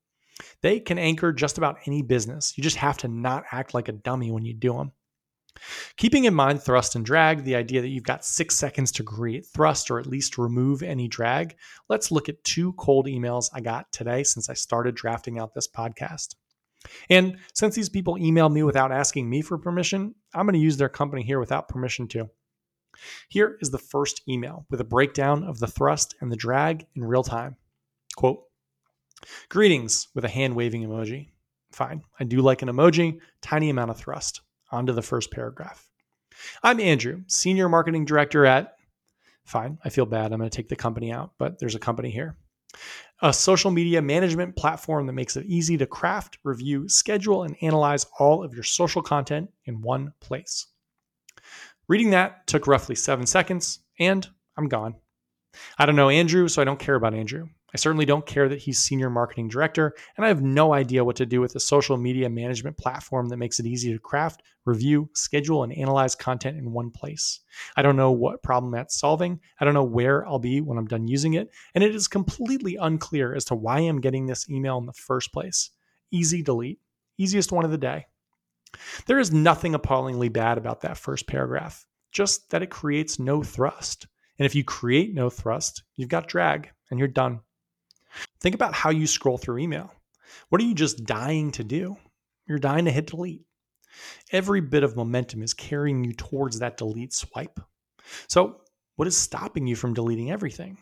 They 0.61 0.79
can 0.79 0.97
anchor 0.97 1.33
just 1.33 1.57
about 1.57 1.79
any 1.85 2.01
business. 2.01 2.53
You 2.55 2.63
just 2.63 2.77
have 2.77 2.99
to 2.99 3.09
not 3.09 3.43
act 3.51 3.73
like 3.73 3.89
a 3.89 3.91
dummy 3.91 4.31
when 4.31 4.45
you 4.45 4.53
do 4.53 4.71
them. 4.71 4.93
Keeping 5.97 6.25
in 6.25 6.33
mind 6.33 6.61
thrust 6.61 6.95
and 6.95 7.05
drag, 7.05 7.43
the 7.43 7.55
idea 7.55 7.81
that 7.81 7.89
you've 7.89 8.03
got 8.03 8.25
six 8.25 8.55
seconds 8.55 8.91
to 8.93 9.03
create 9.03 9.45
thrust 9.45 9.91
or 9.91 9.99
at 9.99 10.07
least 10.07 10.37
remove 10.37 10.83
any 10.83 11.07
drag, 11.07 11.55
let's 11.89 12.11
look 12.11 12.29
at 12.29 12.43
two 12.43 12.73
cold 12.73 13.07
emails 13.07 13.49
I 13.53 13.61
got 13.61 13.91
today 13.91 14.23
since 14.23 14.49
I 14.49 14.53
started 14.53 14.95
drafting 14.95 15.39
out 15.39 15.53
this 15.53 15.67
podcast. 15.67 16.35
And 17.09 17.37
since 17.53 17.75
these 17.75 17.89
people 17.89 18.15
emailed 18.15 18.53
me 18.53 18.63
without 18.63 18.91
asking 18.91 19.29
me 19.29 19.41
for 19.41 19.57
permission, 19.57 20.15
I'm 20.33 20.45
going 20.45 20.53
to 20.53 20.59
use 20.59 20.77
their 20.77 20.89
company 20.89 21.23
here 21.23 21.39
without 21.39 21.67
permission 21.67 22.07
too. 22.07 22.29
Here 23.29 23.57
is 23.61 23.71
the 23.71 23.77
first 23.77 24.21
email 24.27 24.65
with 24.69 24.81
a 24.81 24.85
breakdown 24.85 25.43
of 25.43 25.59
the 25.59 25.67
thrust 25.67 26.15
and 26.21 26.31
the 26.31 26.37
drag 26.37 26.85
in 26.95 27.03
real 27.03 27.23
time. 27.23 27.55
Quote 28.15 28.43
Greetings 29.49 30.07
with 30.15 30.25
a 30.25 30.29
hand 30.29 30.55
waving 30.55 30.83
emoji. 30.83 31.29
Fine, 31.71 32.01
I 32.19 32.23
do 32.23 32.41
like 32.41 32.61
an 32.61 32.69
emoji, 32.69 33.19
tiny 33.41 33.69
amount 33.69 33.91
of 33.91 33.97
thrust. 33.97 34.41
On 34.71 34.85
to 34.85 34.93
the 34.93 35.01
first 35.01 35.31
paragraph. 35.31 35.89
I'm 36.63 36.79
Andrew, 36.79 37.23
Senior 37.27 37.69
Marketing 37.69 38.05
Director 38.05 38.45
at. 38.45 38.75
Fine, 39.45 39.79
I 39.83 39.89
feel 39.89 40.05
bad. 40.05 40.31
I'm 40.31 40.39
going 40.39 40.49
to 40.49 40.55
take 40.55 40.69
the 40.69 40.75
company 40.75 41.11
out, 41.11 41.31
but 41.39 41.59
there's 41.59 41.75
a 41.75 41.79
company 41.79 42.11
here. 42.11 42.37
A 43.21 43.33
social 43.33 43.71
media 43.71 44.01
management 44.01 44.55
platform 44.55 45.07
that 45.07 45.13
makes 45.13 45.35
it 45.35 45.47
easy 45.47 45.75
to 45.77 45.87
craft, 45.87 46.37
review, 46.43 46.87
schedule, 46.87 47.43
and 47.43 47.55
analyze 47.61 48.05
all 48.19 48.43
of 48.43 48.53
your 48.53 48.63
social 48.63 49.01
content 49.01 49.49
in 49.65 49.81
one 49.81 50.13
place. 50.21 50.67
Reading 51.87 52.11
that 52.11 52.45
took 52.45 52.67
roughly 52.67 52.93
seven 52.93 53.25
seconds, 53.25 53.79
and 53.99 54.27
I'm 54.55 54.67
gone. 54.67 54.95
I 55.77 55.85
don't 55.85 55.95
know 55.95 56.09
Andrew, 56.09 56.47
so 56.47 56.61
I 56.61 56.65
don't 56.65 56.79
care 56.79 56.95
about 56.95 57.13
Andrew. 57.13 57.47
I 57.73 57.77
certainly 57.77 58.05
don't 58.05 58.25
care 58.25 58.49
that 58.49 58.59
he's 58.59 58.79
senior 58.79 59.09
marketing 59.09 59.47
director, 59.47 59.93
and 60.17 60.25
I 60.25 60.29
have 60.29 60.41
no 60.41 60.73
idea 60.73 61.03
what 61.03 61.15
to 61.17 61.25
do 61.25 61.39
with 61.39 61.55
a 61.55 61.59
social 61.59 61.97
media 61.97 62.27
management 62.29 62.77
platform 62.77 63.29
that 63.29 63.37
makes 63.37 63.59
it 63.59 63.67
easy 63.67 63.93
to 63.93 63.99
craft, 63.99 64.41
review, 64.65 65.09
schedule, 65.13 65.63
and 65.63 65.71
analyze 65.73 66.15
content 66.15 66.57
in 66.57 66.71
one 66.71 66.89
place. 66.89 67.41
I 67.77 67.83
don't 67.83 67.95
know 67.95 68.11
what 68.11 68.41
problem 68.41 68.71
that's 68.71 68.99
solving. 68.99 69.39
I 69.59 69.65
don't 69.65 69.75
know 69.75 69.83
where 69.83 70.27
I'll 70.27 70.39
be 70.39 70.61
when 70.61 70.79
I'm 70.79 70.87
done 70.87 71.07
using 71.07 71.35
it, 71.35 71.51
and 71.75 71.83
it 71.83 71.93
is 71.93 72.07
completely 72.07 72.75
unclear 72.75 73.35
as 73.35 73.45
to 73.45 73.55
why 73.55 73.79
I'm 73.79 74.01
getting 74.01 74.25
this 74.25 74.49
email 74.49 74.79
in 74.79 74.87
the 74.87 74.93
first 74.93 75.31
place. 75.31 75.69
Easy 76.11 76.41
delete. 76.41 76.79
Easiest 77.19 77.51
one 77.51 77.65
of 77.65 77.71
the 77.71 77.77
day. 77.77 78.07
There 79.05 79.19
is 79.19 79.31
nothing 79.31 79.75
appallingly 79.75 80.29
bad 80.29 80.57
about 80.57 80.81
that 80.81 80.97
first 80.97 81.27
paragraph, 81.27 81.85
just 82.11 82.49
that 82.49 82.63
it 82.63 82.71
creates 82.71 83.19
no 83.19 83.43
thrust. 83.43 84.07
And 84.39 84.45
if 84.45 84.55
you 84.55 84.63
create 84.63 85.13
no 85.13 85.29
thrust, 85.29 85.83
you've 85.97 86.09
got 86.09 86.29
drag 86.29 86.69
and 86.89 86.97
you're 86.97 87.09
done. 87.09 87.41
Think 88.39 88.55
about 88.55 88.73
how 88.73 88.89
you 88.89 89.05
scroll 89.05 89.37
through 89.37 89.59
email. 89.59 89.91
What 90.47 90.61
are 90.61 90.65
you 90.65 90.73
just 90.73 91.05
dying 91.05 91.51
to 91.51 91.63
do? 91.63 91.97
You're 92.47 92.57
dying 92.57 92.85
to 92.85 92.91
hit 92.91 93.07
delete. 93.07 93.43
Every 94.31 94.61
bit 94.61 94.83
of 94.83 94.95
momentum 94.95 95.43
is 95.43 95.53
carrying 95.53 96.03
you 96.03 96.13
towards 96.13 96.59
that 96.59 96.77
delete 96.77 97.13
swipe. 97.13 97.59
So, 98.27 98.61
what 98.95 99.07
is 99.07 99.17
stopping 99.17 99.67
you 99.67 99.75
from 99.75 99.93
deleting 99.93 100.31
everything? 100.31 100.77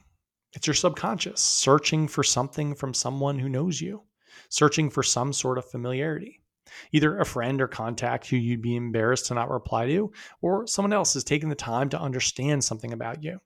It's 0.53 0.67
your 0.67 0.73
subconscious 0.73 1.41
searching 1.41 2.07
for 2.07 2.23
something 2.23 2.75
from 2.75 2.93
someone 2.93 3.39
who 3.39 3.49
knows 3.49 3.81
you, 3.81 4.03
searching 4.49 4.89
for 4.89 5.03
some 5.03 5.33
sort 5.33 5.57
of 5.57 5.69
familiarity. 5.69 6.41
Either 6.91 7.19
a 7.19 7.25
friend 7.25 7.61
or 7.61 7.67
contact 7.67 8.27
who 8.27 8.37
you'd 8.37 8.61
be 8.61 8.75
embarrassed 8.75 9.27
to 9.27 9.33
not 9.33 9.49
reply 9.49 9.87
to, 9.87 10.11
or 10.41 10.67
someone 10.67 10.93
else 10.93 11.13
has 11.13 11.23
taken 11.23 11.49
the 11.49 11.55
time 11.55 11.89
to 11.89 11.99
understand 11.99 12.63
something 12.63 12.93
about 12.93 13.23
you. 13.23 13.39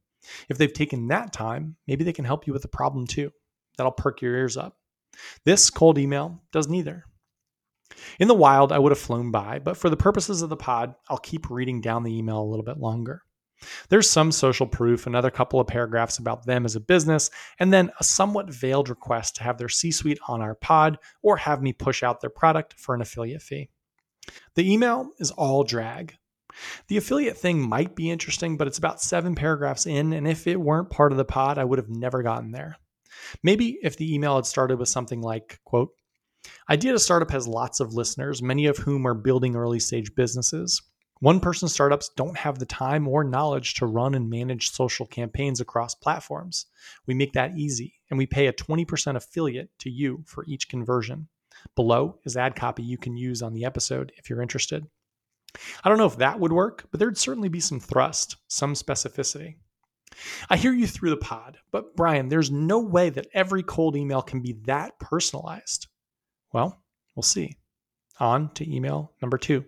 If 0.50 0.58
they've 0.58 0.72
taken 0.72 1.08
that 1.08 1.34
time, 1.34 1.76
maybe 1.88 2.04
they 2.04 2.14
can 2.14 2.26
help 2.26 2.48
you 2.48 2.54
with 2.54 2.62
the 2.62 2.68
problem 2.68 3.08
too 3.08 3.32
that'll 3.78 3.92
perk 3.92 4.22
your 4.22 4.36
ears 4.36 4.58
up. 4.58 4.78
This 5.46 5.70
cold 5.70 5.98
email 5.98 6.42
does 6.52 6.68
neither. 6.68 7.06
In 8.20 8.28
the 8.28 8.34
wild, 8.34 8.72
I 8.72 8.80
would 8.80 8.92
have 8.92 9.00
flown 9.00 9.32
by, 9.32 9.60
but 9.60 9.76
for 9.76 9.90
the 9.90 9.98
purposes 9.98 10.42
of 10.42 10.50
the 10.50 10.56
pod, 10.56 10.96
I'll 11.10 11.18
keep 11.18 11.50
reading 11.50 11.82
down 11.82 12.04
the 12.04 12.18
email 12.18 12.42
a 12.42 12.46
little 12.46 12.64
bit 12.64 12.78
longer. 12.78 13.24
There's 13.90 14.10
some 14.10 14.32
social 14.32 14.66
proof, 14.66 15.06
another 15.06 15.30
couple 15.30 15.60
of 15.60 15.68
paragraphs 15.68 16.18
about 16.18 16.46
them 16.46 16.66
as 16.66 16.76
a 16.76 16.80
business, 16.80 17.30
and 17.60 17.72
then 17.72 17.92
a 18.00 18.04
somewhat 18.04 18.50
veiled 18.50 18.90
request 18.90 19.36
to 19.36 19.44
have 19.44 19.58
their 19.58 19.70
C 19.70 19.92
suite 19.92 20.20
on 20.28 20.42
our 20.42 20.56
pod 20.56 20.98
or 21.22 21.38
have 21.38 21.62
me 21.62 21.74
push 21.74 22.02
out 22.02 22.22
their 22.22 22.30
product 22.30 22.74
for 22.80 22.96
an 22.96 23.02
affiliate 23.02 23.42
fee. 23.42 23.70
The 24.56 24.72
email 24.72 25.12
is 25.20 25.32
all 25.32 25.64
drag. 25.64 26.16
The 26.88 26.98
affiliate 26.98 27.38
thing 27.38 27.68
might 27.68 27.96
be 27.96 28.10
interesting, 28.10 28.58
but 28.58 28.68
it's 28.68 28.78
about 28.78 29.02
seven 29.02 29.36
paragraphs 29.36 29.86
in, 29.86 30.14
and 30.14 30.28
if 30.28 30.48
it 30.48 30.60
weren't 30.60 30.90
part 30.90 31.12
of 31.12 31.18
the 31.18 31.26
pod, 31.26 31.58
I 31.58 31.64
would 31.64 31.80
have 31.80 31.90
never 31.90 32.24
gotten 32.24 32.52
there. 32.52 32.78
Maybe 33.44 33.80
if 33.82 33.98
the 33.98 34.14
email 34.14 34.36
had 34.36 34.46
started 34.46 34.80
with 34.80 34.90
something 34.90 35.22
like, 35.22 35.60
quote, 35.66 35.90
Idea 36.70 36.94
to 36.94 37.00
Startup 37.00 37.30
has 37.32 37.48
lots 37.48 37.80
of 37.80 37.94
listeners, 37.94 38.42
many 38.42 38.66
of 38.66 38.78
whom 38.78 39.06
are 39.06 39.14
building 39.14 39.56
early 39.56 39.80
stage 39.80 40.16
businesses. 40.16 40.82
One 41.20 41.40
person 41.40 41.70
startups 41.70 42.10
don't 42.16 42.38
have 42.38 42.58
the 42.58 42.66
time 42.66 43.08
or 43.08 43.24
knowledge 43.24 43.76
to 43.76 43.86
run 43.86 44.16
and 44.16 44.28
manage 44.28 44.72
social 44.72 45.06
campaigns 45.06 45.62
across 45.62 45.94
platforms. 45.94 46.66
We 47.06 47.14
make 47.14 47.34
that 47.34 47.56
easy, 47.56 47.94
and 48.10 48.18
we 48.18 48.26
pay 48.26 48.48
a 48.48 48.54
20% 48.54 49.16
affiliate 49.16 49.70
to 49.80 49.92
you 49.92 50.24
for 50.26 50.46
each 50.48 50.68
conversion. 50.68 51.28
Below 51.76 52.18
is 52.26 52.38
ad 52.38 52.56
copy 52.56 52.82
you 52.82 52.98
can 52.98 53.16
use 53.16 53.44
on 53.44 53.54
the 53.54 53.66
episode 53.66 54.12
if 54.18 54.32
you're 54.32 54.42
interested. 54.42 54.88
I 55.84 55.90
don't 55.90 55.98
know 55.98 56.06
if 56.06 56.18
that 56.18 56.40
would 56.40 56.52
work, 56.52 56.86
but 56.92 57.00
there'd 57.00 57.18
certainly 57.18 57.50
be 57.50 57.60
some 57.60 57.80
thrust, 57.80 58.38
some 58.48 58.74
specificity. 58.74 59.56
I 60.50 60.58
hear 60.58 60.74
you 60.74 60.88
through 60.88 61.10
the 61.12 61.18
pod, 61.18 61.58
but 61.72 61.96
Brian, 61.96 62.30
there's 62.30 62.52
no 62.52 62.80
way 62.80 63.10
that 63.10 63.28
every 63.34 63.64
cold 63.64 63.96
email 63.96 64.22
can 64.22 64.42
be 64.42 64.54
that 64.66 65.00
personalized. 65.00 65.88
Well, 66.54 66.82
we'll 67.16 67.24
see. 67.24 67.58
On 68.20 68.50
to 68.54 68.70
email 68.70 69.14
number 69.22 69.38
two. 69.38 69.66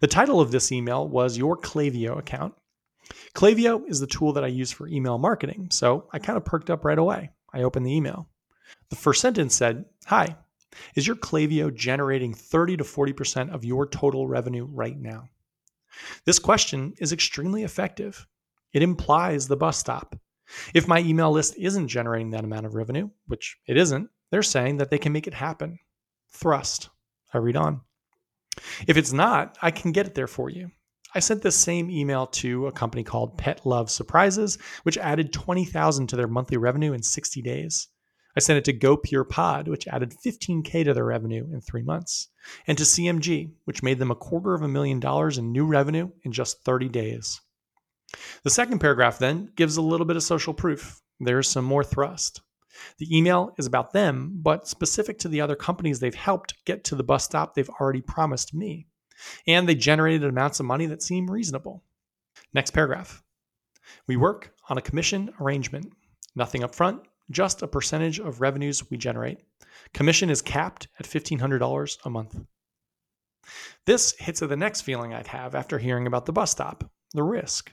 The 0.00 0.08
title 0.08 0.40
of 0.40 0.50
this 0.50 0.72
email 0.72 1.06
was 1.06 1.38
Your 1.38 1.56
Klaviyo 1.56 2.18
Account. 2.18 2.54
Klaviyo 3.34 3.88
is 3.88 4.00
the 4.00 4.06
tool 4.06 4.32
that 4.32 4.44
I 4.44 4.48
use 4.48 4.72
for 4.72 4.88
email 4.88 5.18
marketing, 5.18 5.68
so 5.70 6.08
I 6.12 6.18
kind 6.18 6.36
of 6.36 6.44
perked 6.44 6.70
up 6.70 6.84
right 6.84 6.98
away. 6.98 7.30
I 7.52 7.62
opened 7.62 7.86
the 7.86 7.94
email. 7.94 8.28
The 8.88 8.96
first 8.96 9.20
sentence 9.20 9.54
said, 9.54 9.84
Hi, 10.06 10.36
is 10.94 11.06
your 11.06 11.16
Klaviyo 11.16 11.74
generating 11.74 12.34
30 12.34 12.78
to 12.78 12.84
40% 12.84 13.50
of 13.52 13.64
your 13.64 13.86
total 13.86 14.26
revenue 14.26 14.64
right 14.64 14.98
now? 14.98 15.28
This 16.24 16.38
question 16.38 16.94
is 16.98 17.12
extremely 17.12 17.64
effective 17.64 18.26
it 18.72 18.82
implies 18.82 19.48
the 19.48 19.56
bus 19.56 19.78
stop. 19.78 20.16
If 20.74 20.88
my 20.88 21.00
email 21.00 21.30
list 21.32 21.56
isn't 21.58 21.88
generating 21.88 22.30
that 22.30 22.44
amount 22.44 22.66
of 22.66 22.74
revenue, 22.74 23.10
which 23.26 23.56
it 23.66 23.76
isn't, 23.76 24.10
they're 24.30 24.42
saying 24.42 24.76
that 24.76 24.90
they 24.90 24.98
can 24.98 25.12
make 25.12 25.26
it 25.26 25.34
happen. 25.34 25.78
Thrust. 26.28 26.88
I 27.34 27.38
read 27.38 27.56
on. 27.56 27.80
If 28.86 28.96
it's 28.96 29.12
not, 29.12 29.58
I 29.62 29.70
can 29.70 29.92
get 29.92 30.06
it 30.06 30.14
there 30.14 30.26
for 30.26 30.50
you. 30.50 30.70
I 31.14 31.18
sent 31.18 31.42
this 31.42 31.56
same 31.56 31.90
email 31.90 32.26
to 32.28 32.68
a 32.68 32.72
company 32.72 33.02
called 33.02 33.36
Pet 33.36 33.66
Love 33.66 33.90
Surprises, 33.90 34.58
which 34.84 34.98
added 34.98 35.32
20,000 35.32 36.06
to 36.08 36.16
their 36.16 36.28
monthly 36.28 36.56
revenue 36.56 36.92
in 36.92 37.02
60 37.02 37.42
days. 37.42 37.88
I 38.36 38.40
sent 38.40 38.58
it 38.58 38.64
to 38.66 38.72
Go 38.72 38.96
Pure 38.96 39.24
Pod, 39.24 39.68
which 39.68 39.88
added 39.88 40.14
15K 40.24 40.84
to 40.84 40.94
their 40.94 41.04
revenue 41.04 41.48
in 41.52 41.60
three 41.60 41.82
months, 41.82 42.28
and 42.66 42.78
to 42.78 42.84
CMG, 42.84 43.52
which 43.64 43.82
made 43.82 43.98
them 43.98 44.10
a 44.10 44.16
quarter 44.16 44.54
of 44.54 44.62
a 44.62 44.68
million 44.68 45.00
dollars 45.00 45.38
in 45.38 45.52
new 45.52 45.66
revenue 45.66 46.10
in 46.22 46.32
just 46.32 46.62
30 46.64 46.88
days. 46.88 47.40
The 48.42 48.50
second 48.50 48.78
paragraph 48.80 49.18
then 49.18 49.50
gives 49.56 49.76
a 49.76 49.82
little 49.82 50.06
bit 50.06 50.16
of 50.16 50.22
social 50.22 50.54
proof. 50.54 51.00
There's 51.18 51.48
some 51.48 51.64
more 51.64 51.84
thrust. 51.84 52.40
The 52.98 53.16
email 53.16 53.54
is 53.58 53.66
about 53.66 53.92
them, 53.92 54.38
but 54.42 54.68
specific 54.68 55.18
to 55.20 55.28
the 55.28 55.40
other 55.40 55.56
companies 55.56 56.00
they've 56.00 56.14
helped 56.14 56.64
get 56.64 56.84
to 56.84 56.94
the 56.94 57.02
bus 57.02 57.24
stop 57.24 57.54
they've 57.54 57.68
already 57.68 58.00
promised 58.00 58.54
me. 58.54 58.86
And 59.46 59.68
they 59.68 59.74
generated 59.74 60.24
amounts 60.24 60.60
of 60.60 60.66
money 60.66 60.86
that 60.86 61.02
seem 61.02 61.30
reasonable. 61.30 61.82
Next 62.54 62.70
paragraph. 62.70 63.22
We 64.06 64.16
work 64.16 64.54
on 64.68 64.78
a 64.78 64.82
commission 64.82 65.34
arrangement. 65.40 65.92
Nothing 66.34 66.62
upfront, 66.62 67.00
just 67.30 67.62
a 67.62 67.68
percentage 67.68 68.18
of 68.18 68.40
revenues 68.40 68.90
we 68.90 68.96
generate. 68.96 69.38
Commission 69.94 70.30
is 70.30 70.42
capped 70.42 70.88
at 70.98 71.06
$1,500 71.06 71.98
a 72.04 72.10
month. 72.10 72.40
This 73.86 74.14
hits 74.18 74.42
at 74.42 74.48
the 74.48 74.56
next 74.56 74.82
feeling 74.82 75.14
I'd 75.14 75.26
have 75.28 75.54
after 75.54 75.78
hearing 75.78 76.06
about 76.06 76.26
the 76.26 76.32
bus 76.32 76.50
stop 76.50 76.90
the 77.12 77.22
risk. 77.22 77.72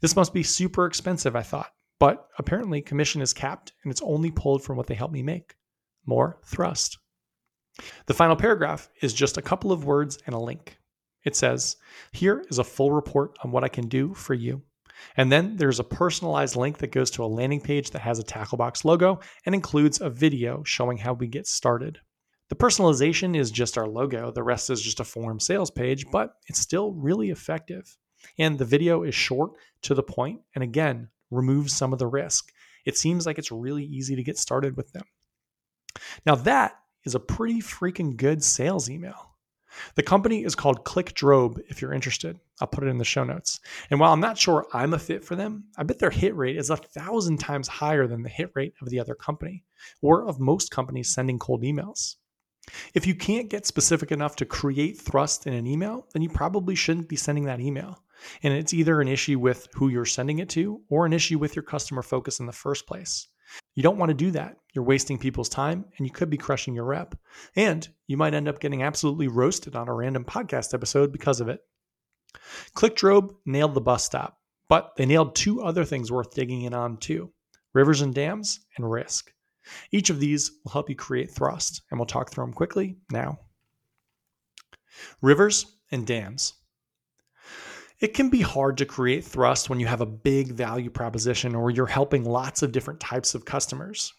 This 0.00 0.14
must 0.14 0.32
be 0.32 0.42
super 0.42 0.86
expensive, 0.86 1.34
I 1.34 1.42
thought, 1.42 1.72
but 1.98 2.28
apparently 2.38 2.82
commission 2.82 3.20
is 3.20 3.32
capped 3.32 3.72
and 3.82 3.90
it's 3.90 4.02
only 4.02 4.30
pulled 4.30 4.62
from 4.62 4.76
what 4.76 4.86
they 4.86 4.94
help 4.94 5.10
me 5.10 5.22
make. 5.22 5.56
More 6.06 6.38
thrust. 6.44 6.98
The 8.06 8.14
final 8.14 8.36
paragraph 8.36 8.88
is 9.02 9.12
just 9.12 9.38
a 9.38 9.42
couple 9.42 9.72
of 9.72 9.84
words 9.84 10.18
and 10.26 10.34
a 10.34 10.38
link. 10.38 10.78
It 11.24 11.36
says, 11.36 11.76
Here 12.12 12.44
is 12.48 12.58
a 12.58 12.64
full 12.64 12.92
report 12.92 13.36
on 13.42 13.50
what 13.50 13.64
I 13.64 13.68
can 13.68 13.88
do 13.88 14.14
for 14.14 14.34
you. 14.34 14.62
And 15.16 15.30
then 15.30 15.56
there's 15.56 15.80
a 15.80 15.84
personalized 15.84 16.56
link 16.56 16.78
that 16.78 16.92
goes 16.92 17.10
to 17.12 17.24
a 17.24 17.26
landing 17.26 17.60
page 17.60 17.90
that 17.90 18.02
has 18.02 18.18
a 18.18 18.24
Tacklebox 18.24 18.84
logo 18.84 19.20
and 19.46 19.54
includes 19.54 20.00
a 20.00 20.10
video 20.10 20.62
showing 20.64 20.98
how 20.98 21.12
we 21.12 21.26
get 21.26 21.46
started. 21.46 21.98
The 22.48 22.56
personalization 22.56 23.36
is 23.36 23.50
just 23.50 23.78
our 23.78 23.86
logo, 23.86 24.32
the 24.32 24.42
rest 24.42 24.70
is 24.70 24.82
just 24.82 25.00
a 25.00 25.04
form 25.04 25.38
sales 25.38 25.70
page, 25.70 26.04
but 26.10 26.34
it's 26.48 26.58
still 26.58 26.92
really 26.92 27.30
effective. 27.30 27.96
And 28.38 28.58
the 28.58 28.64
video 28.64 29.04
is 29.04 29.14
short 29.14 29.52
to 29.82 29.94
the 29.94 30.02
point 30.02 30.40
and 30.54 30.64
again, 30.64 31.08
removes 31.30 31.72
some 31.72 31.92
of 31.92 31.98
the 31.98 32.08
risk. 32.08 32.50
It 32.84 32.96
seems 32.96 33.24
like 33.24 33.38
it's 33.38 33.52
really 33.52 33.84
easy 33.84 34.16
to 34.16 34.22
get 34.22 34.36
started 34.36 34.76
with 34.76 34.92
them. 34.92 35.04
Now, 36.26 36.34
that 36.36 36.72
is 37.04 37.14
a 37.14 37.20
pretty 37.20 37.60
freaking 37.60 38.16
good 38.16 38.42
sales 38.42 38.90
email. 38.90 39.29
The 39.94 40.02
company 40.02 40.44
is 40.44 40.54
called 40.54 40.84
ClickDrobe 40.84 41.58
if 41.68 41.80
you're 41.80 41.92
interested. 41.92 42.38
I'll 42.60 42.68
put 42.68 42.84
it 42.84 42.88
in 42.88 42.98
the 42.98 43.04
show 43.04 43.24
notes. 43.24 43.60
And 43.90 44.00
while 44.00 44.12
I'm 44.12 44.20
not 44.20 44.38
sure 44.38 44.66
I'm 44.72 44.94
a 44.94 44.98
fit 44.98 45.24
for 45.24 45.36
them, 45.36 45.64
I 45.76 45.82
bet 45.82 45.98
their 45.98 46.10
hit 46.10 46.36
rate 46.36 46.56
is 46.56 46.70
a 46.70 46.76
thousand 46.76 47.38
times 47.38 47.68
higher 47.68 48.06
than 48.06 48.22
the 48.22 48.28
hit 48.28 48.50
rate 48.54 48.74
of 48.80 48.90
the 48.90 49.00
other 49.00 49.14
company 49.14 49.64
or 50.02 50.26
of 50.26 50.40
most 50.40 50.70
companies 50.70 51.14
sending 51.14 51.38
cold 51.38 51.62
emails. 51.62 52.16
If 52.94 53.06
you 53.06 53.14
can't 53.14 53.48
get 53.48 53.66
specific 53.66 54.12
enough 54.12 54.36
to 54.36 54.44
create 54.44 55.00
thrust 55.00 55.46
in 55.46 55.54
an 55.54 55.66
email, 55.66 56.06
then 56.12 56.22
you 56.22 56.28
probably 56.28 56.74
shouldn't 56.74 57.08
be 57.08 57.16
sending 57.16 57.44
that 57.44 57.60
email. 57.60 58.02
And 58.42 58.52
it's 58.52 58.74
either 58.74 59.00
an 59.00 59.08
issue 59.08 59.38
with 59.38 59.68
who 59.74 59.88
you're 59.88 60.04
sending 60.04 60.40
it 60.40 60.48
to 60.50 60.82
or 60.88 61.06
an 61.06 61.12
issue 61.12 61.38
with 61.38 61.56
your 61.56 61.62
customer 61.62 62.02
focus 62.02 62.38
in 62.38 62.46
the 62.46 62.52
first 62.52 62.86
place. 62.86 63.28
You 63.74 63.82
don't 63.82 63.98
want 63.98 64.10
to 64.10 64.14
do 64.14 64.30
that. 64.32 64.56
You're 64.74 64.84
wasting 64.84 65.18
people's 65.18 65.48
time 65.48 65.84
and 65.96 66.06
you 66.06 66.12
could 66.12 66.30
be 66.30 66.36
crushing 66.36 66.74
your 66.74 66.84
rep. 66.84 67.16
And 67.56 67.88
you 68.06 68.16
might 68.16 68.34
end 68.34 68.48
up 68.48 68.60
getting 68.60 68.82
absolutely 68.82 69.28
roasted 69.28 69.74
on 69.74 69.88
a 69.88 69.94
random 69.94 70.24
podcast 70.24 70.74
episode 70.74 71.12
because 71.12 71.40
of 71.40 71.48
it. 71.48 71.60
ClickDrobe 72.76 73.34
nailed 73.44 73.74
the 73.74 73.80
bus 73.80 74.04
stop, 74.04 74.38
but 74.68 74.92
they 74.96 75.06
nailed 75.06 75.34
two 75.34 75.62
other 75.62 75.84
things 75.84 76.12
worth 76.12 76.34
digging 76.34 76.62
in 76.62 76.74
on 76.74 76.96
too 76.96 77.32
rivers 77.72 78.00
and 78.00 78.14
dams 78.14 78.60
and 78.76 78.90
risk. 78.90 79.32
Each 79.92 80.10
of 80.10 80.20
these 80.20 80.50
will 80.64 80.72
help 80.72 80.88
you 80.88 80.96
create 80.96 81.30
thrust, 81.30 81.82
and 81.90 81.98
we'll 81.98 82.06
talk 82.06 82.30
through 82.30 82.44
them 82.44 82.52
quickly 82.52 82.96
now. 83.10 83.38
Rivers 85.22 85.66
and 85.92 86.06
dams. 86.06 86.54
It 88.00 88.14
can 88.14 88.30
be 88.30 88.40
hard 88.40 88.78
to 88.78 88.86
create 88.86 89.24
thrust 89.24 89.68
when 89.68 89.78
you 89.78 89.86
have 89.86 90.00
a 90.00 90.06
big 90.06 90.52
value 90.52 90.88
proposition 90.88 91.54
or 91.54 91.70
you're 91.70 91.84
helping 91.84 92.24
lots 92.24 92.62
of 92.62 92.72
different 92.72 92.98
types 92.98 93.34
of 93.34 93.44
customers. 93.44 94.14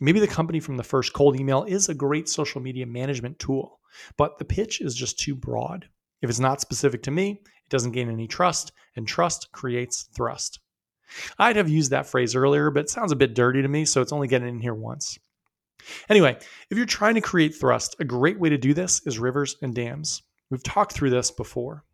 Maybe 0.00 0.20
the 0.20 0.26
company 0.26 0.58
from 0.58 0.78
the 0.78 0.82
first 0.82 1.12
cold 1.12 1.38
email 1.38 1.64
is 1.64 1.90
a 1.90 1.94
great 1.94 2.30
social 2.30 2.62
media 2.62 2.86
management 2.86 3.38
tool, 3.38 3.78
but 4.16 4.38
the 4.38 4.46
pitch 4.46 4.80
is 4.80 4.94
just 4.94 5.18
too 5.18 5.34
broad. 5.34 5.86
If 6.22 6.30
it's 6.30 6.38
not 6.38 6.62
specific 6.62 7.02
to 7.02 7.10
me, 7.10 7.42
it 7.44 7.68
doesn't 7.68 7.92
gain 7.92 8.08
any 8.08 8.26
trust, 8.26 8.72
and 8.96 9.06
trust 9.06 9.52
creates 9.52 10.08
thrust. 10.16 10.60
I'd 11.38 11.56
have 11.56 11.68
used 11.68 11.90
that 11.90 12.06
phrase 12.06 12.34
earlier, 12.34 12.70
but 12.70 12.84
it 12.84 12.90
sounds 12.90 13.12
a 13.12 13.16
bit 13.16 13.34
dirty 13.34 13.60
to 13.60 13.68
me, 13.68 13.84
so 13.84 14.00
it's 14.00 14.12
only 14.12 14.28
getting 14.28 14.48
in 14.48 14.60
here 14.60 14.74
once. 14.74 15.18
Anyway, 16.08 16.38
if 16.70 16.78
you're 16.78 16.86
trying 16.86 17.16
to 17.16 17.20
create 17.20 17.54
thrust, 17.54 17.96
a 18.00 18.04
great 18.04 18.40
way 18.40 18.48
to 18.48 18.56
do 18.56 18.72
this 18.72 19.06
is 19.06 19.18
rivers 19.18 19.56
and 19.60 19.74
dams. 19.74 20.22
We've 20.50 20.62
talked 20.62 20.92
through 20.92 21.10
this 21.10 21.30
before. 21.30 21.84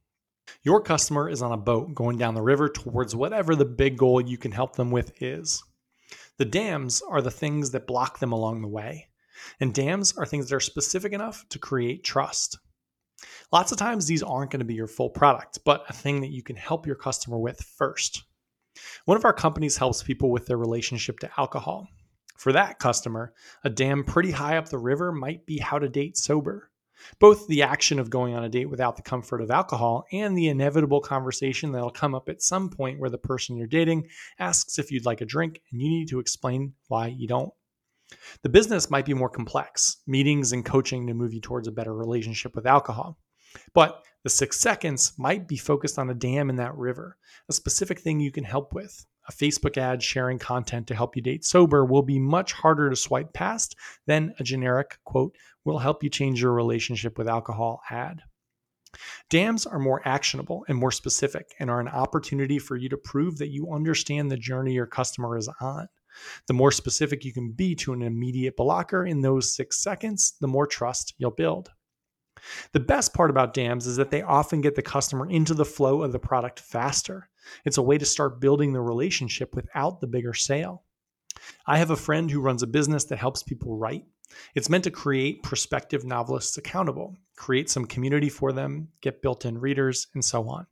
Your 0.63 0.81
customer 0.81 1.29
is 1.29 1.43
on 1.43 1.53
a 1.53 1.57
boat 1.57 1.95
going 1.95 2.19
down 2.19 2.35
the 2.35 2.43
river 2.43 2.69
towards 2.69 3.17
whatever 3.17 3.57
the 3.57 3.65
big 3.65 3.97
goal 3.97 4.21
you 4.21 4.39
can 4.39 4.53
help 4.53 4.77
them 4.77 4.91
with 4.91 5.23
is. 5.23 5.63
The 6.39 6.45
dams 6.45 7.03
are 7.09 7.23
the 7.23 7.31
things 7.31 7.71
that 7.71 7.87
block 7.87 8.19
them 8.19 8.33
along 8.33 8.63
the 8.63 8.69
way. 8.69 9.09
And 9.61 9.75
dams 9.75 10.17
are 10.17 10.27
things 10.27 10.49
that 10.49 10.57
are 10.57 10.61
specific 10.61 11.13
enough 11.13 11.45
to 11.51 11.59
create 11.59 12.05
trust. 12.05 12.59
Lots 13.53 13.71
of 13.71 13.79
times, 13.79 14.07
these 14.07 14.23
aren't 14.23 14.51
going 14.51 14.61
to 14.61 14.67
be 14.67 14.75
your 14.75 14.87
full 14.87 15.11
product, 15.11 15.61
but 15.65 15.85
a 15.89 15.93
thing 15.93 16.21
that 16.21 16.33
you 16.33 16.43
can 16.43 16.57
help 16.57 16.87
your 16.87 16.97
customer 16.97 17.39
with 17.39 17.63
first. 17.63 18.25
One 19.05 19.17
of 19.17 19.25
our 19.25 19.33
companies 19.33 19.77
helps 19.77 20.03
people 20.03 20.31
with 20.31 20.47
their 20.47 20.57
relationship 20.57 21.19
to 21.21 21.31
alcohol. 21.39 21.89
For 22.37 22.53
that 22.53 22.79
customer, 22.79 23.35
a 23.63 23.71
dam 23.71 24.03
pretty 24.03 24.33
high 24.33 24.57
up 24.57 24.69
the 24.69 24.79
river 24.79 25.13
might 25.13 25.47
be 25.47 25.59
how 25.59 25.79
to 25.79 25.89
date 25.89 26.17
sober. 26.17 26.72
Both 27.19 27.47
the 27.47 27.63
action 27.63 27.99
of 27.99 28.11
going 28.11 28.35
on 28.35 28.45
a 28.45 28.49
date 28.49 28.71
without 28.71 28.97
the 28.97 29.03
comfort 29.03 29.41
of 29.41 29.51
alcohol 29.51 30.05
and 30.13 30.37
the 30.37 30.49
inevitable 30.49 31.01
conversation 31.01 31.73
that'll 31.73 31.91
come 31.91 32.15
up 32.15 32.29
at 32.29 32.43
some 32.43 32.71
point 32.71 32.99
where 32.99 33.11
the 33.11 33.19
person 33.19 33.57
you're 33.57 33.67
dating 33.67 34.09
asks 34.39 34.79
if 34.79 34.91
you'd 34.91 35.07
like 35.07 35.21
a 35.21 35.27
drink 35.27 35.61
and 35.71 35.81
you 35.81 35.89
need 35.89 36.09
to 36.09 36.21
explain 36.21 36.75
why 36.89 37.09
you 37.09 37.27
don't. 37.27 37.53
The 38.43 38.49
business 38.49 38.91
might 38.91 39.07
be 39.07 39.15
more 39.15 39.31
complex, 39.31 39.99
meetings 40.07 40.53
and 40.53 40.65
coaching 40.65 41.07
to 41.07 41.15
move 41.15 41.33
you 41.33 41.41
towards 41.41 41.69
a 41.69 41.73
better 41.73 41.95
relationship 41.95 42.55
with 42.55 42.67
alcohol. 42.67 43.19
But 43.75 44.03
the 44.23 44.31
six 44.31 44.61
seconds 44.61 45.13
might 45.19 45.49
be 45.49 45.57
focused 45.57 45.99
on 45.99 46.11
a 46.11 46.15
dam 46.15 46.51
in 46.51 46.57
that 46.57 46.77
river, 46.77 47.17
a 47.49 47.53
specific 47.53 48.01
thing 48.01 48.21
you 48.21 48.31
can 48.31 48.45
help 48.45 48.73
with. 48.73 49.05
A 49.29 49.33
Facebook 49.33 49.77
ad 49.77 50.03
sharing 50.03 50.39
content 50.39 50.87
to 50.89 50.95
help 50.95 51.15
you 51.15 51.23
date 51.23 51.45
sober 51.45 51.85
will 51.85 52.03
be 52.03 52.19
much 52.19 52.53
harder 52.53 52.91
to 52.91 52.97
swipe 52.97 53.33
past 53.33 53.77
than 54.07 54.35
a 54.39 54.43
generic, 54.43 54.99
quote, 55.05 55.37
will 55.65 55.79
help 55.79 56.03
you 56.03 56.11
change 56.11 56.43
your 56.43 56.53
relationship 56.53 57.19
with 57.19 57.29
alcohol 57.29 57.81
ad. 57.91 58.23
Dams 59.31 59.65
are 59.65 59.79
more 59.79 60.03
actionable 60.05 60.65
and 60.69 60.77
more 60.77 60.91
specific 60.91 61.55
and 61.59 61.71
are 61.71 61.81
an 61.81 61.89
opportunity 61.89 62.59
for 62.59 62.77
you 62.77 62.89
to 62.89 62.97
prove 62.97 63.39
that 63.39 63.49
you 63.49 63.73
understand 63.73 64.31
the 64.31 64.37
journey 64.37 64.73
your 64.73 64.87
customer 64.87 65.37
is 65.37 65.49
on. 65.61 65.89
The 66.47 66.55
more 66.55 66.73
specific 66.73 67.25
you 67.25 67.33
can 67.33 67.53
be 67.53 67.75
to 67.77 67.93
an 67.93 68.03
immediate 68.03 68.57
blocker 68.57 69.07
in 69.07 69.23
those 69.23 69.55
six 69.55 69.83
seconds, 69.83 70.35
the 70.41 70.49
more 70.49 70.67
trust 70.67 71.15
you'll 71.17 71.31
build. 71.31 71.71
The 72.73 72.81
best 72.81 73.15
part 73.15 73.31
about 73.31 73.55
dams 73.55 73.87
is 73.87 73.97
that 73.97 74.11
they 74.11 74.23
often 74.23 74.61
get 74.61 74.75
the 74.75 74.83
customer 74.83 75.29
into 75.31 75.55
the 75.55 75.65
flow 75.65 76.03
of 76.03 76.13
the 76.13 76.19
product 76.19 76.61
faster. 76.61 77.29
It's 77.65 77.79
a 77.79 77.83
way 77.83 77.99
to 77.99 78.05
start 78.05 78.41
building 78.41 78.73
the 78.73 78.81
relationship 78.81 79.55
without 79.55 80.01
the 80.01 80.07
bigger 80.07 80.35
sale. 80.35 80.85
I 81.67 81.79
have 81.79 81.91
a 81.91 81.97
friend 81.97 82.31
who 82.31 82.41
runs 82.41 82.63
a 82.63 82.67
business 82.67 83.05
that 83.05 83.19
helps 83.19 83.43
people 83.43 83.77
write. 83.77 84.05
It's 84.55 84.71
meant 84.71 84.85
to 84.85 84.91
create 84.91 85.43
prospective 85.43 86.05
novelists 86.05 86.57
accountable, 86.57 87.17
create 87.37 87.69
some 87.69 87.85
community 87.85 88.29
for 88.29 88.53
them, 88.53 88.89
get 89.01 89.23
built 89.23 89.45
in 89.45 89.59
readers, 89.59 90.07
and 90.15 90.25
so 90.25 90.49
on. 90.49 90.67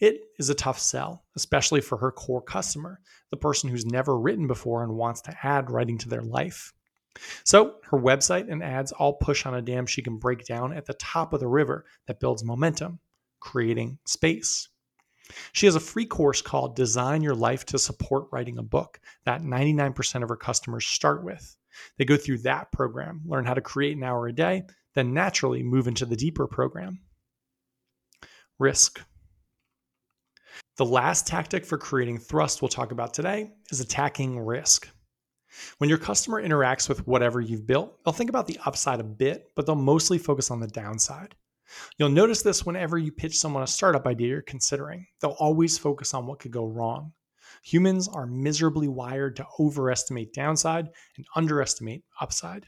It 0.00 0.22
is 0.38 0.48
a 0.48 0.54
tough 0.54 0.78
sell, 0.78 1.24
especially 1.36 1.80
for 1.80 1.98
her 1.98 2.10
core 2.10 2.42
customer, 2.42 3.00
the 3.30 3.36
person 3.36 3.70
who's 3.70 3.86
never 3.86 4.18
written 4.18 4.46
before 4.46 4.82
and 4.82 4.96
wants 4.96 5.20
to 5.22 5.36
add 5.42 5.70
writing 5.70 5.98
to 5.98 6.08
their 6.08 6.22
life. 6.22 6.72
So 7.44 7.76
her 7.90 7.98
website 7.98 8.50
and 8.50 8.62
ads 8.62 8.92
all 8.92 9.14
push 9.14 9.44
on 9.44 9.54
a 9.54 9.62
dam 9.62 9.86
she 9.86 10.02
can 10.02 10.18
break 10.18 10.44
down 10.44 10.72
at 10.72 10.86
the 10.86 10.94
top 10.94 11.32
of 11.32 11.40
the 11.40 11.48
river 11.48 11.84
that 12.06 12.20
builds 12.20 12.44
momentum, 12.44 13.00
creating 13.40 13.98
space. 14.06 14.68
She 15.52 15.66
has 15.66 15.74
a 15.74 15.80
free 15.80 16.06
course 16.06 16.42
called 16.42 16.76
Design 16.76 17.22
Your 17.22 17.34
Life 17.34 17.64
to 17.66 17.78
Support 17.78 18.28
Writing 18.32 18.58
a 18.58 18.62
Book 18.62 19.00
that 19.24 19.42
99% 19.42 20.22
of 20.22 20.28
her 20.28 20.36
customers 20.36 20.86
start 20.86 21.24
with. 21.24 21.56
They 21.96 22.04
go 22.04 22.16
through 22.16 22.38
that 22.38 22.72
program, 22.72 23.22
learn 23.26 23.44
how 23.44 23.54
to 23.54 23.60
create 23.60 23.96
an 23.96 24.02
hour 24.02 24.26
a 24.26 24.32
day, 24.32 24.64
then 24.94 25.14
naturally 25.14 25.62
move 25.62 25.86
into 25.86 26.06
the 26.06 26.16
deeper 26.16 26.46
program. 26.46 27.00
Risk. 28.58 29.00
The 30.76 30.84
last 30.84 31.26
tactic 31.26 31.64
for 31.64 31.78
creating 31.78 32.18
thrust 32.18 32.62
we'll 32.62 32.68
talk 32.68 32.92
about 32.92 33.14
today 33.14 33.52
is 33.70 33.80
attacking 33.80 34.38
risk. 34.38 34.88
When 35.78 35.88
your 35.88 35.98
customer 35.98 36.42
interacts 36.42 36.88
with 36.88 37.06
whatever 37.06 37.40
you've 37.40 37.66
built, 37.66 38.04
they'll 38.04 38.12
think 38.12 38.30
about 38.30 38.46
the 38.46 38.58
upside 38.64 39.00
a 39.00 39.04
bit, 39.04 39.50
but 39.56 39.66
they'll 39.66 39.74
mostly 39.74 40.18
focus 40.18 40.50
on 40.50 40.60
the 40.60 40.66
downside. 40.66 41.34
You'll 41.98 42.08
notice 42.08 42.42
this 42.42 42.64
whenever 42.64 42.98
you 42.98 43.12
pitch 43.12 43.38
someone 43.38 43.62
a 43.62 43.66
startup 43.66 44.06
idea 44.06 44.28
you're 44.28 44.42
considering. 44.42 45.06
They'll 45.20 45.36
always 45.38 45.78
focus 45.78 46.14
on 46.14 46.26
what 46.26 46.40
could 46.40 46.52
go 46.52 46.66
wrong. 46.66 47.12
Humans 47.64 48.08
are 48.08 48.26
miserably 48.26 48.88
wired 48.88 49.36
to 49.36 49.46
overestimate 49.58 50.32
downside 50.32 50.88
and 51.16 51.26
underestimate 51.34 52.04
upside. 52.20 52.66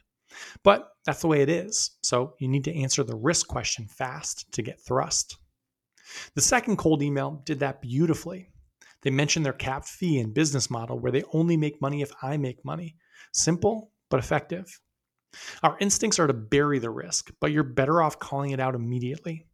But 0.62 0.88
that's 1.04 1.20
the 1.20 1.28
way 1.28 1.42
it 1.42 1.48
is. 1.48 1.92
So 2.02 2.34
you 2.38 2.48
need 2.48 2.64
to 2.64 2.74
answer 2.74 3.02
the 3.02 3.16
risk 3.16 3.48
question 3.48 3.86
fast 3.88 4.50
to 4.52 4.62
get 4.62 4.80
thrust. 4.80 5.36
The 6.34 6.40
second 6.40 6.76
cold 6.76 7.02
email 7.02 7.42
did 7.44 7.60
that 7.60 7.80
beautifully. 7.80 8.50
They 9.02 9.10
mention 9.10 9.42
their 9.42 9.52
capped 9.52 9.88
fee 9.88 10.18
and 10.18 10.34
business 10.34 10.70
model 10.70 10.98
where 10.98 11.12
they 11.12 11.24
only 11.32 11.56
make 11.56 11.80
money 11.80 12.02
if 12.02 12.12
I 12.22 12.36
make 12.36 12.64
money. 12.64 12.96
Simple, 13.32 13.92
but 14.08 14.20
effective. 14.20 14.80
Our 15.62 15.76
instincts 15.80 16.18
are 16.18 16.26
to 16.26 16.32
bury 16.32 16.78
the 16.78 16.90
risk, 16.90 17.30
but 17.40 17.52
you're 17.52 17.62
better 17.62 18.02
off 18.02 18.18
calling 18.18 18.50
it 18.50 18.60
out 18.60 18.74
immediately. 18.74 19.46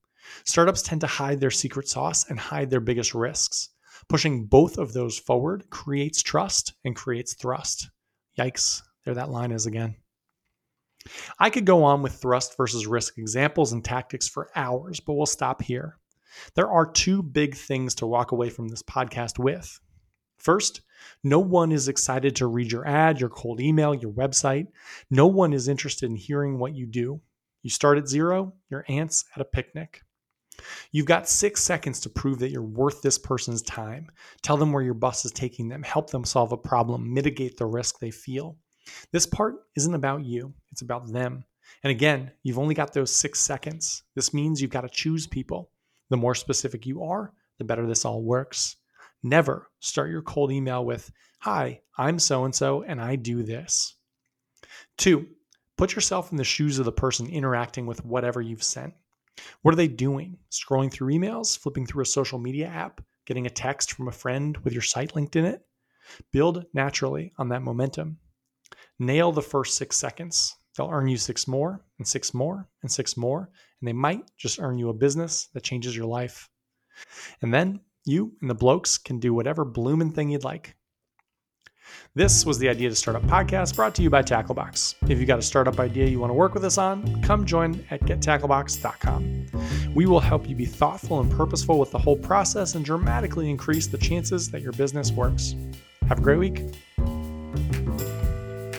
Startups 0.44 0.82
tend 0.82 1.00
to 1.02 1.06
hide 1.06 1.40
their 1.40 1.50
secret 1.50 1.88
sauce 1.88 2.28
and 2.28 2.38
hide 2.38 2.70
their 2.70 2.80
biggest 2.80 3.14
risks. 3.14 3.70
Pushing 4.08 4.46
both 4.46 4.78
of 4.78 4.92
those 4.92 5.18
forward 5.18 5.68
creates 5.70 6.22
trust 6.22 6.74
and 6.84 6.94
creates 6.94 7.34
thrust. 7.34 7.90
Yikes, 8.38 8.82
there 9.04 9.14
that 9.14 9.30
line 9.30 9.52
is 9.52 9.66
again. 9.66 9.96
I 11.38 11.50
could 11.50 11.64
go 11.64 11.84
on 11.84 12.02
with 12.02 12.14
thrust 12.14 12.56
versus 12.56 12.86
risk 12.86 13.18
examples 13.18 13.72
and 13.72 13.84
tactics 13.84 14.28
for 14.28 14.50
hours, 14.56 15.00
but 15.00 15.14
we'll 15.14 15.26
stop 15.26 15.62
here. 15.62 15.98
There 16.54 16.70
are 16.70 16.90
two 16.90 17.22
big 17.22 17.54
things 17.54 17.94
to 17.96 18.06
walk 18.06 18.32
away 18.32 18.50
from 18.50 18.68
this 18.68 18.82
podcast 18.82 19.38
with. 19.38 19.80
First, 20.38 20.82
no 21.22 21.38
one 21.40 21.72
is 21.72 21.88
excited 21.88 22.36
to 22.36 22.46
read 22.46 22.70
your 22.70 22.86
ad, 22.86 23.20
your 23.20 23.28
cold 23.28 23.60
email, 23.60 23.94
your 23.94 24.12
website. 24.12 24.68
No 25.10 25.26
one 25.26 25.52
is 25.52 25.68
interested 25.68 26.08
in 26.08 26.16
hearing 26.16 26.58
what 26.58 26.74
you 26.74 26.86
do. 26.86 27.20
You 27.62 27.70
start 27.70 27.98
at 27.98 28.08
zero, 28.08 28.54
your 28.70 28.84
aunt's 28.88 29.24
at 29.34 29.42
a 29.42 29.44
picnic. 29.44 30.02
You've 30.92 31.06
got 31.06 31.28
six 31.28 31.62
seconds 31.62 32.00
to 32.00 32.08
prove 32.08 32.38
that 32.38 32.50
you're 32.50 32.62
worth 32.62 33.02
this 33.02 33.18
person's 33.18 33.62
time. 33.62 34.10
Tell 34.42 34.56
them 34.56 34.72
where 34.72 34.82
your 34.82 34.94
bus 34.94 35.24
is 35.24 35.32
taking 35.32 35.68
them, 35.68 35.82
help 35.82 36.10
them 36.10 36.24
solve 36.24 36.52
a 36.52 36.56
problem, 36.56 37.12
mitigate 37.12 37.56
the 37.56 37.66
risk 37.66 37.98
they 37.98 38.10
feel. 38.10 38.56
This 39.12 39.26
part 39.26 39.56
isn't 39.76 39.94
about 39.94 40.24
you, 40.24 40.54
it's 40.70 40.82
about 40.82 41.12
them. 41.12 41.44
And 41.82 41.90
again, 41.90 42.30
you've 42.42 42.58
only 42.58 42.74
got 42.74 42.92
those 42.92 43.14
six 43.14 43.40
seconds. 43.40 44.04
This 44.14 44.32
means 44.32 44.62
you've 44.62 44.70
got 44.70 44.82
to 44.82 44.88
choose 44.88 45.26
people. 45.26 45.70
The 46.08 46.16
more 46.16 46.34
specific 46.34 46.86
you 46.86 47.02
are, 47.02 47.32
the 47.58 47.64
better 47.64 47.86
this 47.86 48.04
all 48.04 48.22
works. 48.22 48.76
Never 49.22 49.70
start 49.80 50.10
your 50.10 50.22
cold 50.22 50.52
email 50.52 50.84
with, 50.84 51.10
Hi, 51.40 51.80
I'm 51.96 52.18
so 52.18 52.44
and 52.44 52.54
so, 52.54 52.82
and 52.82 53.00
I 53.00 53.16
do 53.16 53.42
this. 53.42 53.96
Two, 54.96 55.28
put 55.76 55.94
yourself 55.94 56.30
in 56.30 56.36
the 56.36 56.44
shoes 56.44 56.78
of 56.78 56.84
the 56.84 56.92
person 56.92 57.28
interacting 57.28 57.86
with 57.86 58.04
whatever 58.04 58.40
you've 58.40 58.62
sent. 58.62 58.94
What 59.62 59.72
are 59.72 59.76
they 59.76 59.88
doing? 59.88 60.38
Scrolling 60.50 60.90
through 60.90 61.12
emails, 61.12 61.58
flipping 61.58 61.86
through 61.86 62.02
a 62.02 62.06
social 62.06 62.38
media 62.38 62.66
app, 62.66 63.02
getting 63.26 63.46
a 63.46 63.50
text 63.50 63.92
from 63.92 64.08
a 64.08 64.12
friend 64.12 64.56
with 64.58 64.72
your 64.72 64.82
site 64.82 65.14
linked 65.14 65.36
in 65.36 65.44
it? 65.44 65.62
Build 66.32 66.64
naturally 66.72 67.32
on 67.36 67.48
that 67.50 67.62
momentum. 67.62 68.18
Nail 68.98 69.32
the 69.32 69.42
first 69.42 69.76
six 69.76 69.96
seconds. 69.96 70.56
They'll 70.76 70.90
earn 70.90 71.08
you 71.08 71.16
six 71.16 71.46
more, 71.46 71.84
and 71.98 72.06
six 72.06 72.34
more, 72.34 72.68
and 72.82 72.90
six 72.90 73.16
more, 73.16 73.50
and 73.80 73.88
they 73.88 73.92
might 73.92 74.30
just 74.36 74.60
earn 74.60 74.78
you 74.78 74.88
a 74.88 74.94
business 74.94 75.48
that 75.54 75.62
changes 75.62 75.96
your 75.96 76.06
life. 76.06 76.48
And 77.42 77.52
then 77.52 77.80
you 78.06 78.32
and 78.40 78.48
the 78.48 78.54
blokes 78.54 78.98
can 78.98 79.18
do 79.18 79.34
whatever 79.34 79.64
bloomin' 79.64 80.10
thing 80.12 80.30
you'd 80.30 80.44
like. 80.44 80.76
This 82.14 82.46
was 82.46 82.58
the 82.58 82.68
Idea 82.68 82.88
to 82.88 82.94
Startup 82.94 83.22
podcast 83.22 83.76
brought 83.76 83.94
to 83.96 84.02
you 84.02 84.10
by 84.10 84.22
Tacklebox. 84.22 84.94
If 85.08 85.18
you've 85.18 85.28
got 85.28 85.38
a 85.38 85.42
startup 85.42 85.78
idea 85.78 86.06
you 86.06 86.18
want 86.18 86.30
to 86.30 86.34
work 86.34 86.54
with 86.54 86.64
us 86.64 86.78
on, 86.78 87.22
come 87.22 87.44
join 87.44 87.84
at 87.90 88.00
gettacklebox.com. 88.02 89.46
We 89.94 90.06
will 90.06 90.20
help 90.20 90.48
you 90.48 90.54
be 90.54 90.66
thoughtful 90.66 91.20
and 91.20 91.30
purposeful 91.30 91.78
with 91.78 91.90
the 91.90 91.98
whole 91.98 92.16
process 92.16 92.74
and 92.74 92.84
dramatically 92.84 93.50
increase 93.50 93.86
the 93.86 93.98
chances 93.98 94.50
that 94.50 94.62
your 94.62 94.72
business 94.72 95.12
works. 95.12 95.54
Have 96.08 96.18
a 96.18 96.22
great 96.22 96.38
week. 96.38 96.62